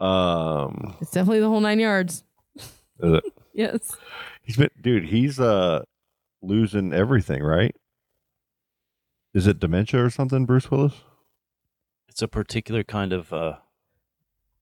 [0.00, 2.24] Um, It's definitely the whole nine yards.
[2.56, 2.64] is
[3.00, 3.96] it- Yes.
[4.42, 5.06] he's been, dude.
[5.06, 5.82] He's uh
[6.42, 7.74] losing everything, right?
[9.34, 10.94] Is it dementia or something, Bruce Willis?
[12.08, 13.56] It's a particular kind of uh,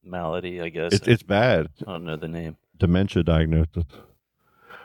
[0.03, 0.93] malady, I guess.
[0.95, 2.57] It's it's bad, I don't know the name.
[2.77, 3.85] dementia diagnosis.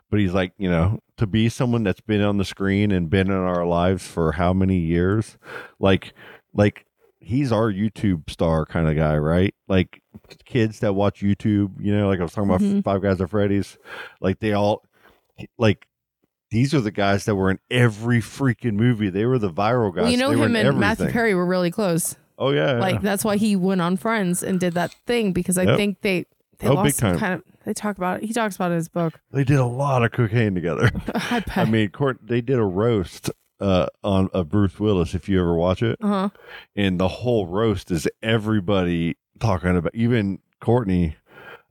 [0.10, 3.28] But he's like, you know, to be someone that's been on the screen and been
[3.28, 5.38] in our lives for how many years,
[5.80, 6.14] like,
[6.54, 6.86] like
[7.22, 9.54] he's our YouTube star kind of guy, right?
[9.68, 10.02] Like
[10.46, 12.84] kids that watch YouTube, you know, like I was talking about Mhm.
[12.84, 13.78] Five Nights at Freddy's,
[14.20, 14.84] like they all,
[15.58, 15.86] like
[16.50, 19.10] these are the guys that were in every freaking movie.
[19.10, 20.04] They were the viral guys.
[20.04, 21.10] Well, you know They him and Matthew.
[21.10, 22.18] Perry were really close.
[22.38, 23.00] Oh yeah, Like yeah.
[23.02, 25.78] that's why he went on Friends and did that thing because I Yep.
[25.78, 26.26] think they
[26.60, 27.20] they Oh, lost some time.
[27.20, 28.26] kind of they talk about it.
[28.28, 29.20] He talks about it in his book.
[29.32, 30.90] they did a lot of cocaine together.
[31.16, 31.58] I bet.
[31.58, 33.30] I mean, Court, they did a roast
[33.62, 35.14] uh, on of Bruce Willis.
[35.14, 36.30] If you ever watch it, uh huh.
[36.76, 41.16] and the whole roast is everybody talking about, even Courtney,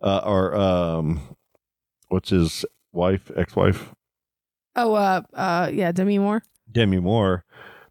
[0.03, 1.37] uh, or um,
[2.09, 3.95] what's his wife, ex-wife,
[4.77, 6.43] Oh, uh, uh, yeah, Demi Moore.
[6.71, 7.45] Demi Moore,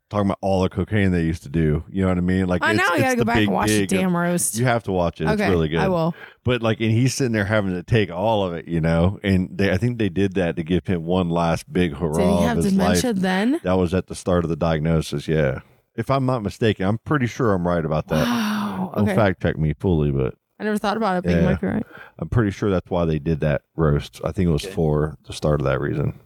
[0.09, 1.83] talking about all the cocaine they used to do.
[1.89, 2.47] You know what I mean?
[2.47, 2.89] Like, I it's, know.
[2.91, 4.57] I gotta go back and watch the damn roast.
[4.57, 5.27] You have to watch it.
[5.29, 5.79] It's really good.
[5.79, 6.15] I will.
[6.43, 9.19] But like, and he's sitting there having to take all of it, you know.
[9.23, 12.23] And they, I think they did that to give him one last big hurrah Did
[12.27, 13.21] he of have his dementia life.
[13.21, 13.59] then?
[13.63, 15.27] That was at the start of the diagnosis.
[15.27, 15.59] Yeah,
[15.95, 18.25] if I'm not mistaken, I'm pretty sure I'm right about that.
[18.25, 18.91] Wow.
[18.95, 19.15] Don't Okay.
[19.15, 21.45] fact check me fully, but I never thought about it, but you Yeah.
[21.45, 21.85] might be right.
[22.17, 24.19] I'm pretty sure that's why they did that roast.
[24.23, 24.73] I think it was Okay.
[24.73, 26.19] for the start of that reason.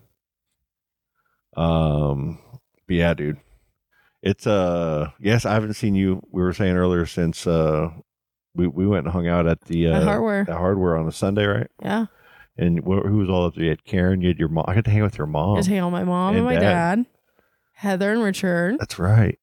[1.56, 2.40] Um,
[2.88, 3.38] but yeah, dude,
[4.24, 6.22] it's uh, yes, I haven't seen you.
[6.32, 7.90] We were saying earlier since uh,
[8.56, 10.42] we we went and hung out at the uh, At hardware.
[10.42, 11.68] at hardware on a Sunday, right?
[11.84, 12.06] Yeah.
[12.58, 13.64] And wh- who was all up there?
[13.66, 14.66] You had Karen, you had your mom.
[14.68, 15.58] I got to hang out with your mom.
[15.58, 16.62] Just hang out with my mom and, And my dad.
[16.98, 17.06] dad.
[17.74, 19.38] Heather and Richard, That's right.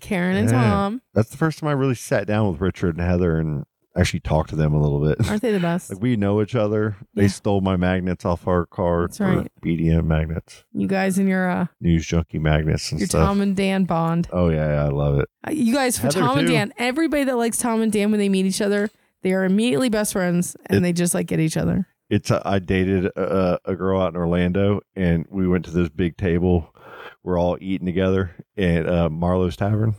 [0.00, 1.02] Karen and Tom.
[1.14, 3.64] That's the first time I really sat down with Richard and Heather and
[3.96, 5.28] actually talk to them a little bit.
[5.28, 5.90] Aren't they the best?
[5.90, 6.96] like we know each other.
[7.14, 7.28] They Yeah.
[7.28, 9.02] stole my magnets off our car.
[9.02, 9.52] That's or right.
[9.62, 13.26] BDM magnets, You guys and your uh news junkie magnets and your stuff.
[13.26, 14.28] Tom and Dan bond.
[14.32, 15.28] oh yeah, yeah, I love it.
[15.46, 16.48] Uh, You guys for Heather, Tom and.
[16.48, 16.72] Dan.
[16.78, 18.90] Everybody that likes Tom and Dan when they meet each other,
[19.22, 21.86] they are immediately best friends and It- they just like get each other.
[22.10, 25.88] It's a, I dated a, a girl out in Orlando, and we went to this
[25.88, 26.74] big table.
[27.22, 29.94] We're all eating together at uh, Marlowe's Tavern,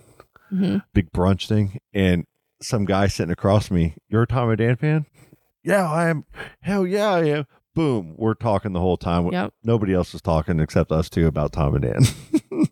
[0.49, 2.25] hmm big brunch thing, and
[2.63, 3.95] some guy sitting across me.
[4.09, 5.05] You're a Tom and Dan fan?
[5.63, 6.25] Yeah, I am.
[6.61, 7.45] Hell yeah, I am.
[7.75, 9.27] Boom, we're talking the whole time.
[9.31, 9.53] Yep.
[9.63, 12.03] Nobody else was talking except us two about Tom and Dan.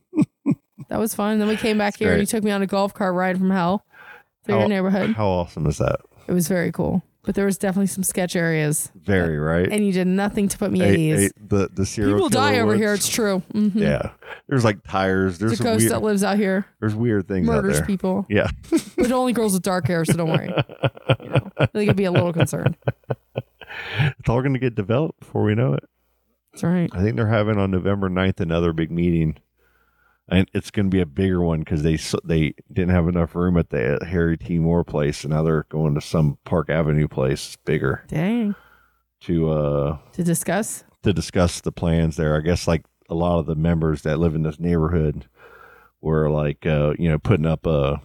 [0.89, 1.39] That was fun.
[1.39, 2.21] Then we came back It's here and great.
[2.23, 3.85] you took me on a golf cart ride from hell
[4.43, 5.11] through How- your neighborhood.
[5.11, 6.01] How awesome is that?
[6.27, 7.01] It was very cool.
[7.23, 8.91] But there was definitely some sketch areas.
[8.95, 9.69] Very right.
[9.71, 11.31] And you did nothing to put me at ease.
[11.39, 12.93] the the serial People die over here.
[12.93, 13.39] It's true.
[13.51, 14.11] hmm Yeah,
[14.47, 15.37] there's like tires.
[15.37, 15.91] There's a ghost weird.
[15.91, 18.49] that lives out here, there's weird things out murders people, Yeah,
[18.97, 20.03] but only girls with dark hair.
[20.03, 20.51] So don't worry.
[21.21, 22.75] You know, I think I'd be a little concerned.
[24.19, 25.83] it's all going to get developed before we know it.
[26.53, 26.89] That's right.
[26.93, 29.37] I think they're having on November 9th another big meeting,
[30.31, 33.57] and it's going to be a bigger one because they they didn't have enough room
[33.57, 34.57] at the Harry T.
[34.57, 38.55] Moore place, and now they're going to some Park Avenue place bigger Dang.
[39.21, 40.83] to uh To discuss.
[41.03, 42.35] to discuss the plans there.
[42.35, 45.27] I guess like a lot of the members that live in this neighborhood
[45.99, 48.01] were like uh you know putting up a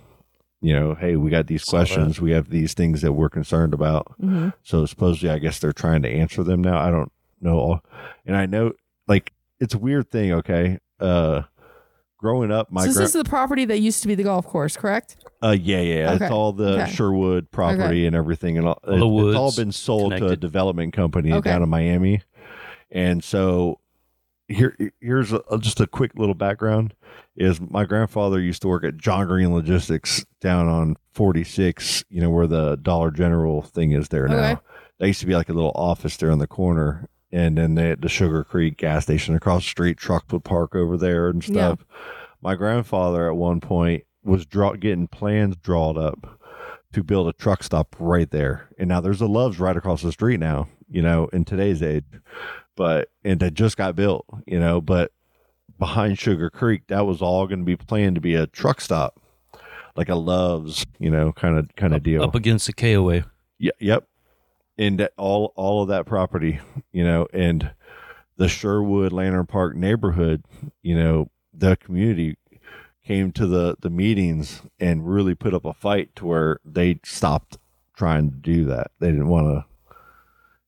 [0.60, 1.86] you know hey we got these Saw that.
[1.86, 5.72] questions we have these things that we're concerned about hmm so supposedly i guess they're
[5.72, 7.80] trying to answer them now i don't know
[8.26, 8.72] and i know
[9.06, 11.42] like it's a weird thing okay uh
[12.18, 14.46] growing up my so this gra- is the property that used to be the golf
[14.46, 15.16] course, correct?
[15.42, 16.24] uh yeah yeah Okay.
[16.24, 16.92] it's all the Okay.
[16.92, 20.36] sherwood property and everything and all, All the it- it's all been sold to a
[20.36, 21.50] development company Okay.
[21.50, 22.22] down in miami
[22.90, 23.80] and so
[24.48, 26.94] here here's a, just a quick little background
[27.36, 32.30] is my grandfather used to work at john green logistics down on 46 you know
[32.30, 34.60] where the dollar general thing is there now Okay.
[34.98, 37.88] there used to be like a little office there on the corner and then they
[37.90, 41.46] had the sugar creek gas station across the street trucks would park over there and
[41.46, 41.52] Yeah.
[41.74, 41.84] stuff
[42.40, 46.40] my grandfather at one point was draw getting plans drawn up
[46.92, 50.12] to build a truck stop right there and now there's a loves right across the
[50.12, 52.04] street now you know in today's age
[52.76, 55.12] but and that just got built you know but
[55.78, 59.20] behind sugar creek that was all going to be planned to be a truck stop
[59.94, 63.24] like a loves you know kind of kind of deal up against the KOA.
[63.58, 64.04] yeah, yep.
[64.78, 66.60] And all all of that property,
[66.92, 67.72] you know, and
[68.36, 70.44] the Sherwood Lantern Park neighborhood,
[70.82, 72.36] you know, the community
[73.04, 77.56] came to the the meetings and really put up a fight to where they stopped
[77.96, 78.90] trying to do that.
[79.00, 79.64] They didn't want to.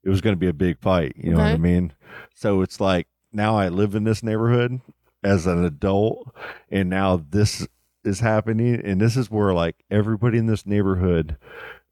[0.03, 1.93] It was going to be a big fight, you know what I mean?
[2.35, 4.81] So it's like now I live in this neighborhood
[5.23, 6.35] as an adult,
[6.71, 7.67] and now this
[8.05, 11.37] is happening, and this is where like everybody in this neighborhood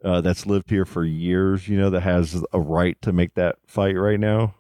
[0.06, 3.56] uh, that's lived here for years, you know, that has a right to make that
[3.66, 4.54] fight right now.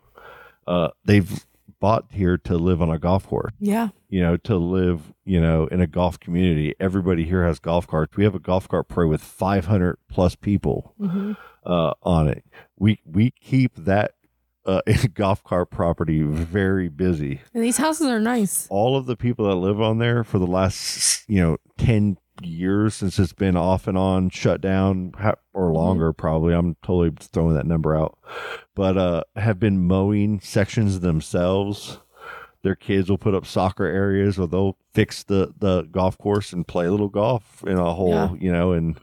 [0.66, 1.46] Uh, they've
[1.78, 3.88] bought here to live on a golf course, Yeah.
[4.08, 6.74] you know, to live, you know, in a golf community.
[6.80, 8.16] Everybody here has golf carts.
[8.16, 11.32] We have a golf cart parade with 500 plus people hmm
[11.64, 12.44] uh, on it.
[12.78, 14.12] We we keep that
[14.64, 14.80] uh,
[15.14, 17.40] golf cart property very busy.
[17.54, 18.66] And these houses are nice.
[18.70, 22.94] All of the people that live on there for the last you know 10 years
[22.94, 25.12] since it's been off and on shut down
[25.54, 28.18] or longer probably i'm totally throwing that number out
[28.74, 31.98] but uh have been mowing sections themselves
[32.62, 36.66] their kids will put up soccer areas or they'll fix the the golf course and
[36.66, 38.34] play a little golf in a hole, Yeah.
[38.40, 38.98] you know, and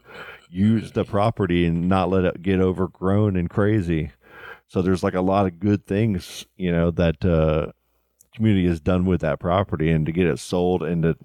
[0.50, 4.10] use the property and not let it get overgrown and crazy.
[4.68, 7.72] So there's like a lot of good things, you know, that uh
[8.34, 11.16] community has done with that property and to get it sold and to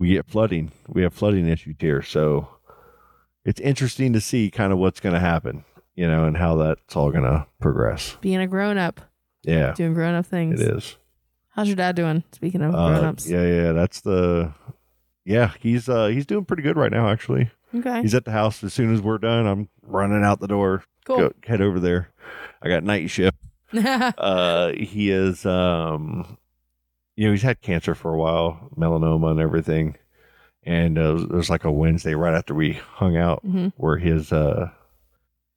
[0.00, 0.72] we get flooding.
[0.88, 2.02] We have flooding issues here.
[2.02, 2.48] So
[3.44, 6.96] it's interesting to see kind of what's going to happen, you know, and how that's
[6.96, 8.16] all going to progress.
[8.20, 9.00] Being a grown up,
[9.44, 10.60] Yeah, doing grown up things.
[10.60, 10.96] it is.
[11.50, 12.24] How's your dad doing?
[12.32, 13.28] Speaking of grown Uh, ups.
[13.28, 14.52] yeah, yeah, that's the.
[15.24, 17.08] Yeah, he's uh he's doing pretty good right now.
[17.08, 18.00] Actually, Okay.
[18.02, 18.64] he's at the house.
[18.64, 20.82] As soon as we're done, I'm running out the door.
[21.04, 21.16] Cool.
[21.18, 22.08] Go, head over there.
[22.62, 23.36] I got night shift.
[23.74, 26.38] uh he is um
[27.16, 29.96] you know he's had cancer for a while melanoma and everything.
[30.64, 34.32] And uh, it was like a wednesday right after we hung out hmm where his
[34.32, 34.70] uh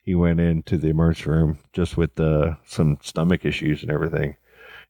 [0.01, 4.35] he went into the emergency room just with uh some stomach issues and everything.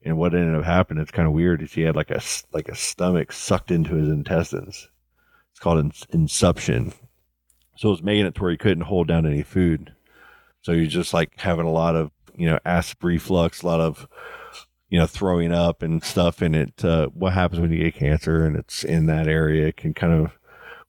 [0.04, 2.44] And what ended up happening it's kind of weird is he had like a s-
[2.52, 4.88] like a stomach sucked into his intestines.
[5.52, 6.92] It's called ins- insuption
[7.76, 9.94] so it was making it to where he couldn't hold down any food.
[10.62, 14.06] So he's just like having a lot of you know acid reflux a lot of
[14.88, 16.42] you know throwing up and stuff.
[16.42, 19.76] And it uh, what happens when you get cancer and it's in that area it
[19.76, 20.38] can kind of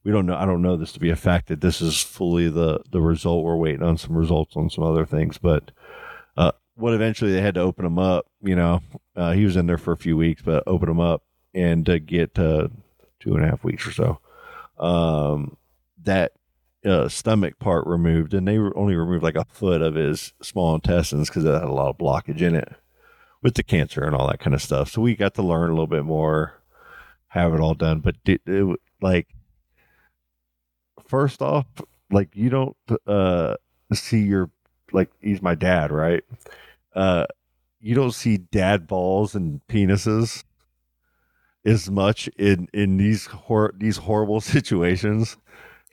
[0.04, 2.50] we don't know i don't know this to be a fact that this is fully
[2.50, 3.44] the the result.
[3.44, 5.72] We're waiting on some results on some other things but
[6.38, 8.82] uh what eventually they had to open him up you know
[9.16, 11.24] uh, he was in there for a few weeks but open him up
[11.54, 12.68] and get uh
[13.20, 14.20] two and a half weeks or so.
[14.78, 15.58] Um
[16.04, 16.34] that
[16.86, 21.30] uh, stomach part removed, and they only removed like a foot of his small intestines
[21.30, 22.76] because it had a lot of blockage in it
[23.42, 24.90] with the cancer and all that kind of stuff.
[24.92, 26.62] So we got to learn a little bit more,
[27.28, 28.00] have it all done.
[28.00, 29.28] But it, it like
[31.08, 31.66] first off,
[32.12, 32.76] like you don't
[33.08, 33.56] uh
[33.94, 34.50] see your
[34.92, 36.24] like he's my dad, right?
[36.96, 37.26] Uh,
[37.82, 40.44] you don't see dad balls and penises
[41.66, 45.38] as much in in these hor- these horrible situations.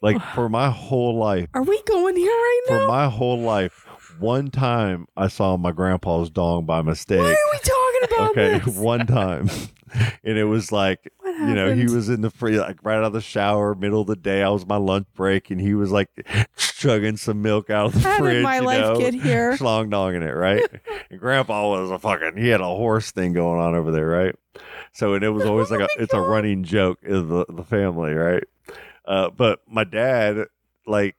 [0.01, 2.78] Like for my whole life, Are we going here right now?
[2.80, 3.86] for my whole life,
[4.18, 7.20] one time I saw my grandpa's dong by mistake.
[7.20, 8.76] Why are we talking about okay, this?
[8.76, 9.50] one time,
[10.24, 13.12] and it was like you know he was in the free like right out of
[13.12, 14.42] the shower, middle of the day.
[14.42, 16.08] I was my lunch break, and he was like
[16.56, 18.34] chugging some milk out of the How fridge.
[18.34, 19.56] did my you life know, get here?
[19.56, 20.64] Schlong donging it, right?
[21.10, 24.34] and Grandpa was a fucking he had a horse thing going on over there, right?
[24.92, 27.64] So and it was always like a Oh it's a running joke in the the
[27.64, 28.44] family, right?
[29.04, 30.46] Uh, but my dad,
[30.86, 31.16] like,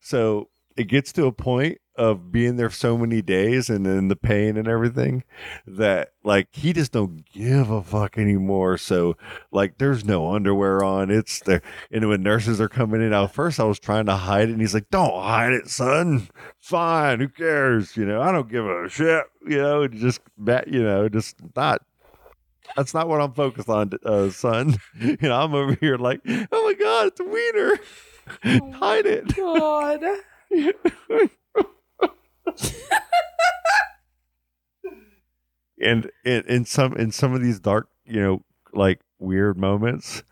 [0.00, 4.16] so it gets to a point of being there so many days and then the
[4.16, 5.24] pain and everything
[5.66, 8.76] that like he just don't give a fuck anymore.
[8.76, 9.16] So
[9.50, 11.10] like there's no underwear on.
[11.10, 14.50] It's there and when nurses are coming in, at first I was trying to hide
[14.50, 16.28] it and he's like, Don't hide it, son.
[16.58, 17.96] Fine, who cares?
[17.96, 21.80] You know, I don't give a shit, you know, just that you know, just not
[22.76, 24.76] that's not what I'm focused on, uh, son.
[25.00, 27.78] You know, I'm over here like, oh my god, it's a wiener.
[28.78, 29.34] Hide it.
[29.36, 30.00] God.
[35.80, 38.42] and in, in some in some of these dark you know
[38.72, 40.22] like weird moments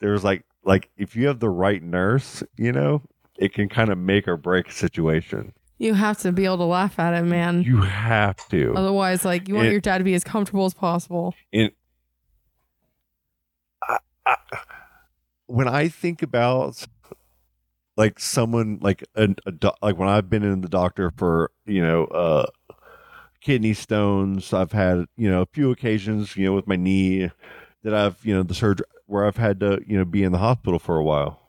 [0.00, 3.02] there's like like if you have the right nurse you know
[3.36, 6.64] it can kind of make or break a situation You have to be able to
[6.64, 7.62] laugh at it, man.
[7.62, 10.74] you have to Otherwise, like you want It- your dad to be as comfortable as
[10.74, 11.34] possible.
[13.82, 13.96] I,
[14.26, 14.36] I,
[15.46, 16.84] when i think about
[18.00, 21.82] like someone like a, a doc- like when i've been in the doctor for you
[21.82, 22.46] know uh
[23.42, 27.30] kidney stones i've had you know a few occasions you know with my knee
[27.82, 30.38] that i've you know the surgery where i've had to you know be in the
[30.38, 31.40] hospital for a while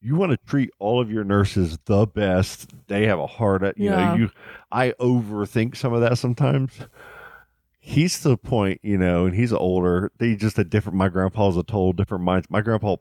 [0.00, 3.78] you want to treat all of your nurses the best they have a heart at
[3.78, 3.96] you Yeah.
[4.12, 4.30] know you
[4.70, 6.72] i overthink some of that sometimes
[7.86, 10.10] he's to the point, you know, and he's older.
[10.16, 10.96] They just a different.
[10.96, 12.46] My grandpa's a total different mind.
[12.48, 12.96] My grandpa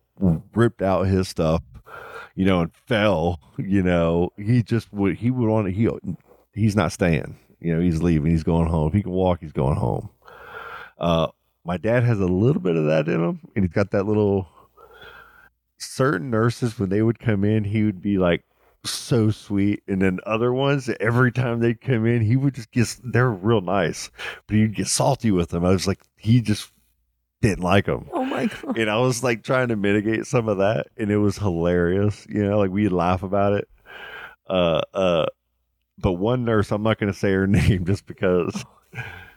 [0.54, 1.64] ripped out his stuff,
[2.36, 3.40] you know, and fell.
[3.58, 5.16] You know, he just would.
[5.16, 5.72] He would want to.
[5.72, 5.90] He
[6.54, 7.38] he's not staying.
[7.60, 8.32] You know, he's leaving.
[8.32, 8.88] He's going home.
[8.88, 10.10] If he can walk, he's going home.
[10.98, 11.28] Uh,
[11.66, 14.48] my dad has a little bit of that in him, and he's got that little.
[15.78, 18.46] Certain nurses, when they would come in, he would be like
[18.86, 19.84] so sweet.
[19.88, 23.62] And then other ones, every time they'd come in, he would just get, they're real
[23.62, 24.10] nice,
[24.48, 25.66] but he'd get salty with them.
[25.66, 26.72] I was like, he just
[27.44, 28.08] didn't like them.
[28.12, 28.78] Oh my god.
[28.78, 30.88] And I was like trying to mitigate some of that.
[30.98, 32.26] And it was hilarious.
[32.30, 33.68] You know, like we'd laugh about it.
[34.48, 35.26] Uh, uh,
[36.00, 38.66] but one nurse, I'm not going to say her name just because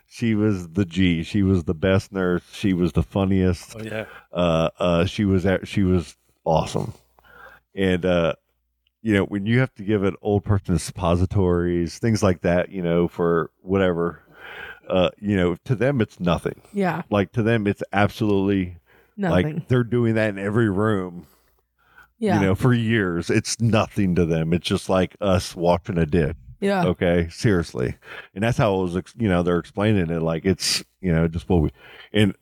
[0.06, 1.22] she was the G.
[1.22, 2.42] She was the best nurse.
[2.52, 4.04] She was the funniest Oh yeah.
[4.32, 6.94] uh uh she was at, she was awesome
[7.74, 8.32] and uh
[9.02, 12.80] you know when you have to give an old person suppositories things like that you
[12.82, 14.22] know for whatever
[14.88, 16.60] uh, you know, to them it's nothing.
[16.72, 17.02] Yeah.
[17.10, 18.76] Like to them, it's absolutely
[19.16, 19.54] Nothing.
[19.56, 21.26] like they're doing that in every room.
[22.18, 22.40] yeah.
[22.40, 24.52] You know, for years, it's nothing to them.
[24.52, 26.34] It's just like us watching a dish.
[26.60, 26.84] yeah.
[26.86, 27.96] Okay, seriously,
[28.34, 29.14] and that's how it was.
[29.18, 31.70] You know, they're explaining it like it's you know just what we
[32.12, 32.34] and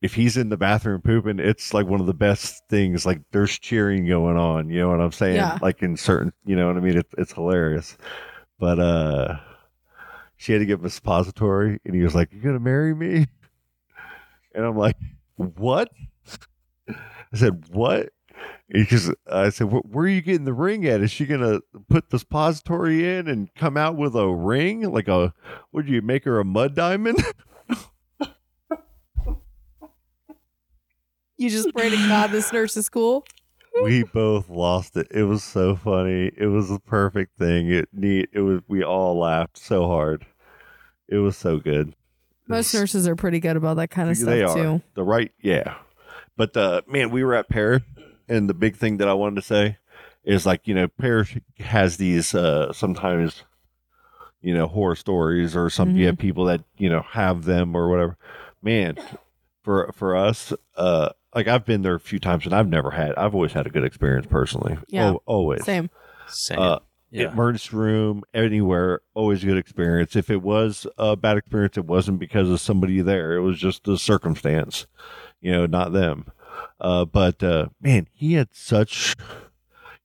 [0.00, 3.04] if he's in the bathroom pooping, it's like one of the best things.
[3.04, 4.70] Like there's cheering going on.
[4.70, 5.36] You know what I'm saying?
[5.36, 5.58] Yeah.
[5.60, 6.96] Like in certain, you know what I mean?
[6.98, 7.96] It's it's hilarious.
[8.60, 9.36] But uh,
[10.38, 13.26] she had to a suppository, and he was like, "You gonna marry me?"
[14.54, 14.96] And I'm like,
[15.36, 15.92] "What?"
[16.88, 16.94] I
[17.34, 18.08] said, "What?"
[18.68, 21.02] Because I said, "Where are you getting the ring at?
[21.02, 24.90] Is she gonna put the suppository in and come out with a ring?
[24.90, 25.34] Like a
[25.70, 27.22] would you make her a mud diamond?"
[31.40, 33.24] You just pray to God this nurse is cool.
[33.82, 35.06] We both lost it.
[35.10, 36.30] It was so funny.
[36.36, 37.70] It was the perfect thing.
[37.70, 38.28] It neat.
[38.32, 38.60] It was.
[38.68, 40.26] We all laughed so hard.
[41.08, 41.94] It was so good.
[42.48, 44.82] Most nurses are pretty good about that kind of they stuff are too.
[44.94, 45.30] the right.
[45.42, 45.74] Yeah,
[46.36, 47.82] but uh, man, we were at Parrish,
[48.28, 49.76] and the big thing that I wanted to say
[50.24, 53.44] is like you know Parrish has these uh sometimes
[54.40, 56.06] you know horror stories or some you Mhm.
[56.06, 58.16] have people that you know have them or whatever.
[58.62, 58.96] Man,
[59.62, 63.14] for for us, uh, like I've been there a few times and I've never had.
[63.16, 64.78] I've always had a good experience personally.
[64.88, 65.08] Yeah.
[65.08, 65.64] Al- always.
[65.64, 65.90] Same.
[66.26, 66.58] Same.
[66.58, 66.78] Uh,
[67.10, 67.32] yeah.
[67.32, 70.14] emergency room, anywhere, always a good experience.
[70.14, 73.34] If it was a bad experience, it wasn't because of somebody there.
[73.34, 74.86] It was just the circumstance,
[75.40, 76.26] you know, not them.
[76.80, 79.16] Uh, but uh, man, he had such.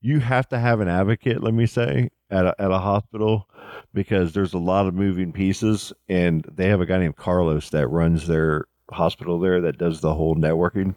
[0.02, 3.50] You have to have an advocate, let me say, at a, at a hospital
[3.94, 7.88] because there's a lot of moving pieces, and they have a guy named Carlos that
[7.88, 10.96] runs their hospital there that does the whole networking.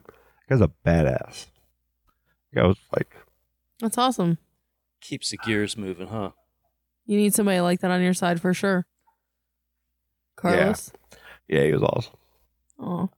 [0.48, 1.46] That guy's a badass.
[2.56, 3.14] I was like,
[3.80, 4.38] That's awesome.
[5.00, 6.30] Keeps the gears moving, huh?
[7.04, 8.86] You need somebody like that on your side for sure.
[10.36, 10.90] Carlos.
[11.48, 12.14] yeah, he was awesome.
[12.78, 13.10] Oh.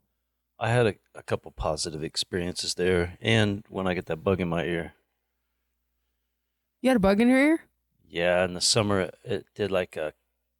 [0.59, 4.49] I had a, a couple positive experiences there, and when I get that bug in
[4.49, 4.95] my ear.
[6.81, 7.61] You had a bug in your ear?
[8.09, 10.15] Yeah, in the summer it, it did like a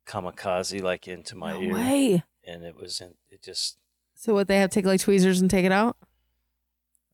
[0.07, 2.23] kamikaze like into my no ear, way.
[2.45, 3.77] and it was in, it just
[4.15, 5.97] So what they have to take like tweezers and take it out?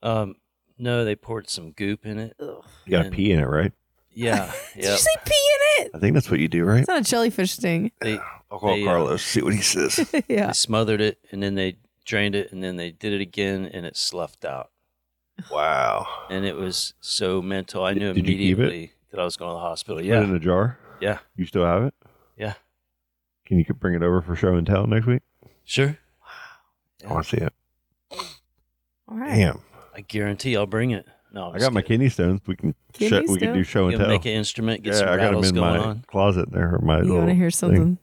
[0.06, 0.36] Um
[0.78, 2.36] no, they poured some goop in it.
[2.39, 2.64] Ugh.
[2.86, 3.72] You got to And- pee in it, right?
[4.14, 4.91] Yeah, Did yeah.
[4.91, 5.32] you say pee
[5.80, 5.91] in it?
[5.93, 6.80] I think that's what you do, right?
[6.80, 7.91] It's not a jellyfish sting.
[8.01, 8.18] They
[8.51, 10.10] I'll call They, uh, Carlos, see what he says.
[10.30, 10.47] yeah.
[10.47, 13.86] they smothered it, and then they drained it, and then they did it again, and
[13.86, 14.70] it sloughed out.
[15.51, 16.08] wow.
[16.30, 17.84] And it was so mental.
[17.84, 18.62] I knew Did you keep it?
[18.62, 19.97] immediately that I was going to the hospital.
[19.97, 20.78] Put it Yeah, in a jar.
[21.01, 21.93] yeah, You still have it?
[22.38, 22.53] yeah.
[23.45, 25.22] Can you bring it over for show and tell next week?
[25.66, 25.97] Sure.
[26.22, 27.10] Wow.
[27.10, 27.53] I want to see it.
[29.08, 29.36] All right.
[29.36, 29.60] Damn.
[29.95, 31.07] I guarantee I'll bring it.
[31.33, 31.97] No, I'm I just got my kidding.
[31.99, 32.41] kidney stones.
[32.47, 33.67] We can Kidney sh- we can do stones?
[33.67, 34.07] show and You tell.
[34.07, 36.03] make an instrument, get yeah, some I got them rattles in going my on.
[36.07, 36.79] closet there.
[36.81, 37.51] My You little want to hear thing.
[37.51, 37.97] something?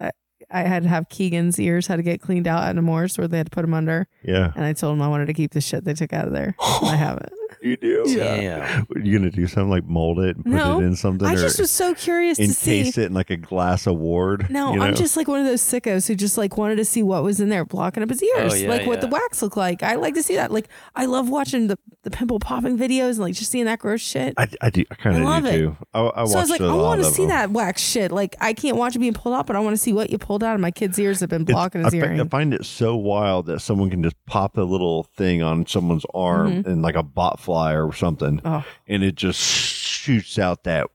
[0.00, 0.10] I,
[0.50, 3.26] I had to have Keegan's ears had to get cleaned out at a Nemours where
[3.28, 4.52] they had to put them under, Yeah.
[4.54, 6.54] and I told him I wanted to keep the shit they took out of there.
[6.60, 7.32] and I have it.
[7.62, 8.04] You do?
[8.06, 8.82] Yeah.
[8.88, 11.32] What, you gonna do something like mold it and put No, it in something I
[11.34, 12.78] or just was so curious to see.
[12.80, 14.48] encase it in like a glass of ward?
[14.50, 17.02] No, you I'm just like one of those sickos who just like wanted to see
[17.02, 19.12] what was in there blocking up his oh, ears, Oh, yeah, like what the yeah.
[19.14, 19.82] wax looked like.
[19.82, 20.50] I like to see that.
[20.50, 24.00] Like I love watching the, the pimple popping videos and like just seeing that gross
[24.00, 24.34] shit.
[24.36, 24.84] I, I do.
[24.90, 25.58] I kind I of love do it.
[25.58, 25.76] too.
[25.94, 27.28] I, I so I was watched like, a I lot want to of see them.
[27.30, 28.12] that wax shit.
[28.12, 30.18] Like I can't watch it being pulled out, but I want to see what you
[30.18, 32.20] pulled out of my kid's ears have been It's- blocking I, his fi- earring.
[32.20, 36.04] I find it so wild that someone can just pop a little thing on someone's
[36.14, 36.70] arm mm-hmm.
[36.70, 37.02] and like a
[37.38, 40.88] bot fly or something, oh, and it just shoots out that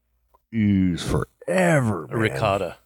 [0.53, 2.05] ooze forever.
[2.05, 2.17] A man.
[2.17, 2.77] ricotta.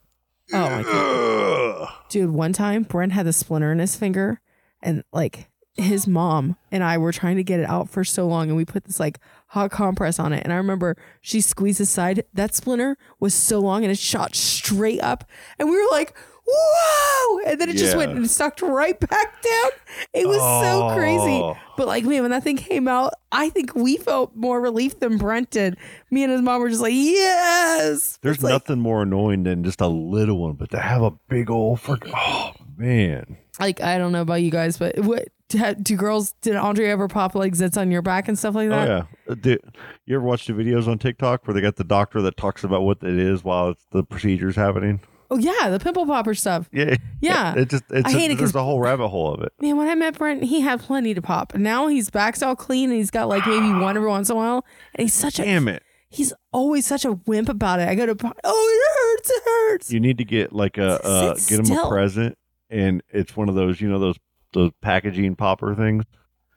[0.52, 1.94] oh my god.
[2.08, 4.40] Dude one time brent had a splinter in his finger
[4.82, 8.48] and like his mom and i were trying to get it out for so long
[8.48, 12.24] and we put this like hot compress on it and i remember she squeezed aside
[12.34, 15.24] that splinter was so long and it shot straight up
[15.58, 17.27] and we were like whoa
[17.60, 19.70] and then it just went and sucked right back down
[20.14, 21.56] it was so crazy Oh.
[21.76, 25.18] but like man when that thing came out i think we felt more relief than
[25.18, 25.76] brent did
[26.10, 29.64] me and his mom were just like yes There's It's like- nothing more annoying than
[29.64, 32.02] just a little one, but to have a big old frick.
[32.14, 33.36] Oh man.
[33.60, 36.32] like I don't know about you guys, but what do, girls?
[36.42, 38.82] Did Andre ever pop like zits on your back and stuff like that?
[38.88, 39.06] Oh that?
[39.26, 39.32] yeah.
[39.32, 39.58] Uh, do-
[40.06, 42.82] you ever watch the videos on TikTok where they got the doctor that talks about
[42.82, 45.00] what it is while it's, the procedure's happening?
[45.30, 46.68] Oh yeah, the pimple popper stuff.
[46.72, 46.96] Yeah.
[47.20, 47.54] Yeah.
[47.56, 49.52] It just it's I hate a, it there's a whole rabbit hole of it.
[49.60, 51.52] Man, when I met Brent, he had plenty to pop.
[51.54, 54.36] And now he's back's all clean and he's got like maybe one every once in
[54.36, 54.64] a while.
[54.94, 55.82] And he's such a Damn it.
[56.08, 57.88] he's always such a wimp about it.
[57.88, 59.92] I go to oh it hurts, it hurts.
[59.92, 62.38] You need to get like a uh, get him a present,
[62.70, 64.16] and it's one of those you know those
[64.54, 66.04] those packaging popper things,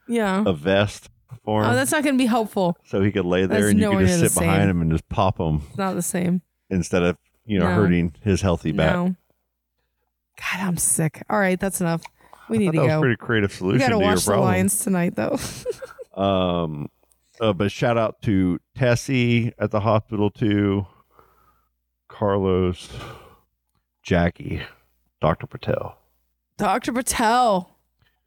[0.08, 0.42] yeah.
[0.46, 1.10] a vest
[1.44, 2.76] for him, Oh, that's not gonna be helpful.
[2.84, 5.06] so he could lay there that's and you could just sit behind him and just
[5.10, 6.40] pop him It's not the same.
[6.70, 7.74] instead of you know No.
[7.74, 8.94] hurting his healthy back.
[8.94, 9.16] No.
[10.38, 11.22] God, I'm sick.
[11.30, 12.02] All right, that's enough.
[12.48, 13.00] We need thought to that was a go.
[13.00, 14.46] pretty creative We solution got to to your watch the problem.
[14.48, 15.38] Lions tonight, though.
[16.14, 16.90] Um,
[17.40, 20.86] uh, but shout out to Tessie at the hospital too,
[22.08, 22.90] Carlos,
[24.02, 24.60] Jackie,
[25.22, 25.96] Doctor Patel.
[26.58, 26.92] Dr.
[26.92, 27.70] Patel.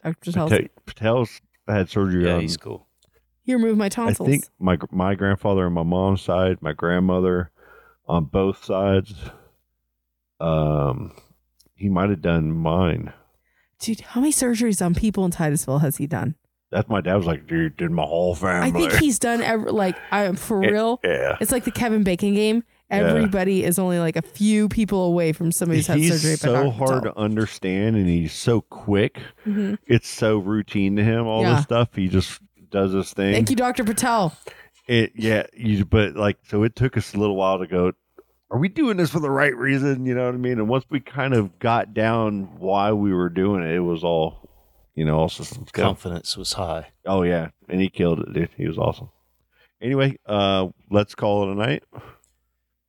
[0.03, 0.25] Dr.
[0.31, 0.49] Patel.
[0.49, 2.41] Patel Patel's had surgery Yeah, on.
[2.41, 2.87] he's cool.
[3.43, 4.27] He removed my tonsils.
[4.27, 7.51] I think my my grandfather on my mom's side, my grandmother
[8.07, 9.13] on both sides.
[10.39, 11.13] Um,
[11.75, 13.13] he might have done mine.
[13.79, 16.35] Dude, how many surgeries on people in Titusville has he done?
[16.71, 18.67] That's my dad was like, dude, did my whole family.
[18.69, 20.99] I think he's done every, like, I am for Yeah, real.
[21.03, 21.37] yeah.
[21.39, 22.63] It's like the Kevin Bacon game.
[22.89, 26.11] Everybody is only like a few people away from somebody who's had surgery.
[26.31, 26.63] he's surgery.
[26.65, 29.19] so hard to understand, and he's so quick.
[29.45, 29.77] Mhm.
[29.87, 31.25] It's so routine to him.
[31.25, 31.55] All Yeah.
[31.55, 32.39] this stuff, he just
[32.69, 33.33] does his thing.
[33.33, 33.83] Thank you, Dr.
[33.83, 34.35] Patel.
[34.87, 37.91] It, yeah, you, but like, so it took us a little while to go.
[38.51, 40.05] Are we doing this for the right reason?
[40.05, 40.59] You know what I mean?
[40.59, 44.47] And once we kind of got down why we were doing it, it was all,
[44.93, 45.81] you know, all systems go.
[45.83, 46.87] Confidence was high.
[47.05, 48.49] Oh yeah, and he killed it, dude.
[48.55, 49.09] He was awesome.
[49.81, 51.83] Anyway, uh, let's call it a night.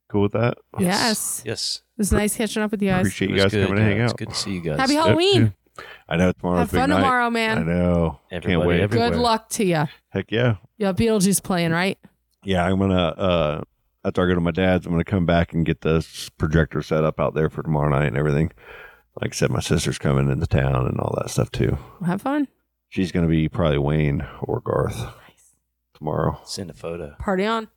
[0.08, 0.58] Cool with that?
[0.78, 1.42] Yes.
[1.44, 1.82] Yes.
[1.96, 3.00] It was nice catching up with you guys.
[3.00, 4.18] Appreciate you guys good, coming to hang yeah, It's out.
[4.18, 4.78] good to see you guys.
[4.78, 5.34] Happy Yep, Halloween.
[5.40, 5.54] dude.
[6.08, 6.58] I know tomorrow.
[6.58, 6.96] Have big fun night.
[6.96, 7.58] tomorrow, man.
[7.58, 7.78] I man.
[7.78, 8.20] know.
[8.30, 8.80] Can't wait.
[8.80, 9.10] everywhere.
[9.10, 9.84] Good luck to you.
[10.10, 10.56] Heck yeah.
[10.78, 11.98] Yeah, Beetlejuice playing, right?
[12.44, 13.60] Yeah, I'm gonna uh
[14.04, 16.06] after I go to my dad's, I'm gonna come back and get the
[16.38, 18.52] projector set up out there for tomorrow night and everything.
[19.20, 21.76] Like I said, my sister's coming into town and all that stuff too.
[22.04, 22.48] Have fun.
[22.88, 25.02] She's gonna be probably Wayne or Garth
[25.94, 26.40] tomorrow.
[26.44, 27.16] Send a photo.
[27.18, 27.68] Party on.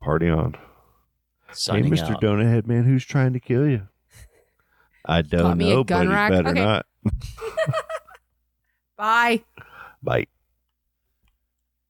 [0.00, 0.54] Party on.
[1.52, 2.10] Signing hey, Mr.
[2.12, 2.20] out.
[2.22, 3.88] Donut Head Man, who's trying to kill you?
[5.04, 6.30] I don't Got me know, gun but he rack?
[6.30, 6.64] better Okay.
[6.64, 6.86] not.
[8.96, 9.44] Bye.
[10.02, 10.28] Bite.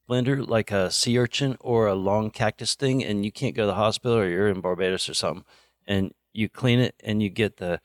[0.09, 3.69] blender like a sea urchin or a long cactus thing and you can't go to
[3.69, 5.45] the hospital or you're in Barbados or something
[5.87, 7.81] and you clean it and you get the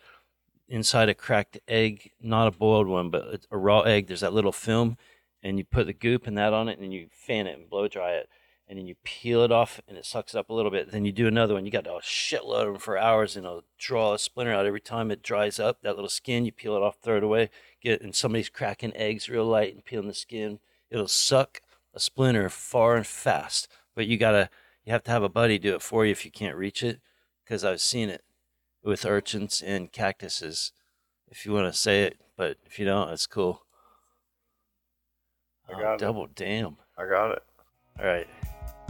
[0.68, 4.08] inside a cracked egg, not a boiled one, but a raw egg.
[4.08, 4.98] There's that little film
[5.44, 7.88] and you put the goop and that on it and you fan it and blow
[7.88, 8.30] dry it
[8.72, 10.92] and then you peel it off and it sucks it up a little bit.
[10.92, 11.66] Then you do another one.
[11.66, 14.80] You got a shitload of them for hours and it'll draw a splinter out every
[14.80, 15.82] time it dries up.
[15.82, 17.50] That little skin, you peel it off, throw it away.
[17.82, 20.60] Get and somebody's cracking eggs real light and peeling the skin.
[20.90, 21.62] It'll suck
[21.94, 23.68] a splinter far and fast.
[23.94, 24.50] But you gotta
[24.86, 27.02] you have to have a buddy do it for you if you can't reach it.
[27.44, 28.24] Because I've seen it
[28.82, 30.72] with urchins and cactuses.
[31.28, 33.64] If you want to say it, but if you don't, it's cool.
[35.68, 36.00] I Oh, got it.
[36.00, 36.78] double damn.
[36.98, 37.44] I got it.
[38.00, 38.28] All right.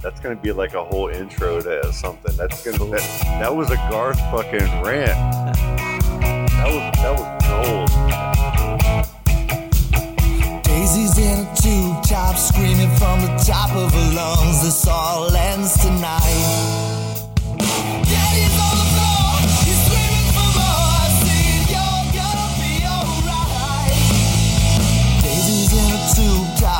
[0.02, 2.36] That's gonna be like a whole intro to something.
[2.36, 3.02] That's gonna that,
[3.40, 5.16] that was a Garth fucking rant.
[6.58, 7.90] That was that was gold.
[10.64, 14.64] Daisy's in a tube top, screaming from the top of her lungs.
[14.64, 16.81] This all ends tonight.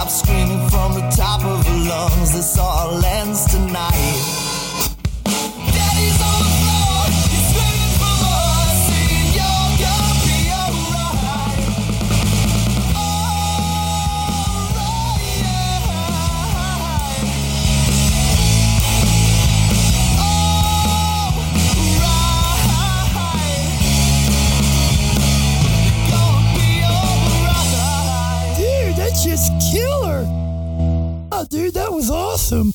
[0.02, 2.32] Tube top, screaming from the top of her lungs.
[2.32, 4.01] This all ends tonight.
[31.50, 32.74] Dude, that was awesome.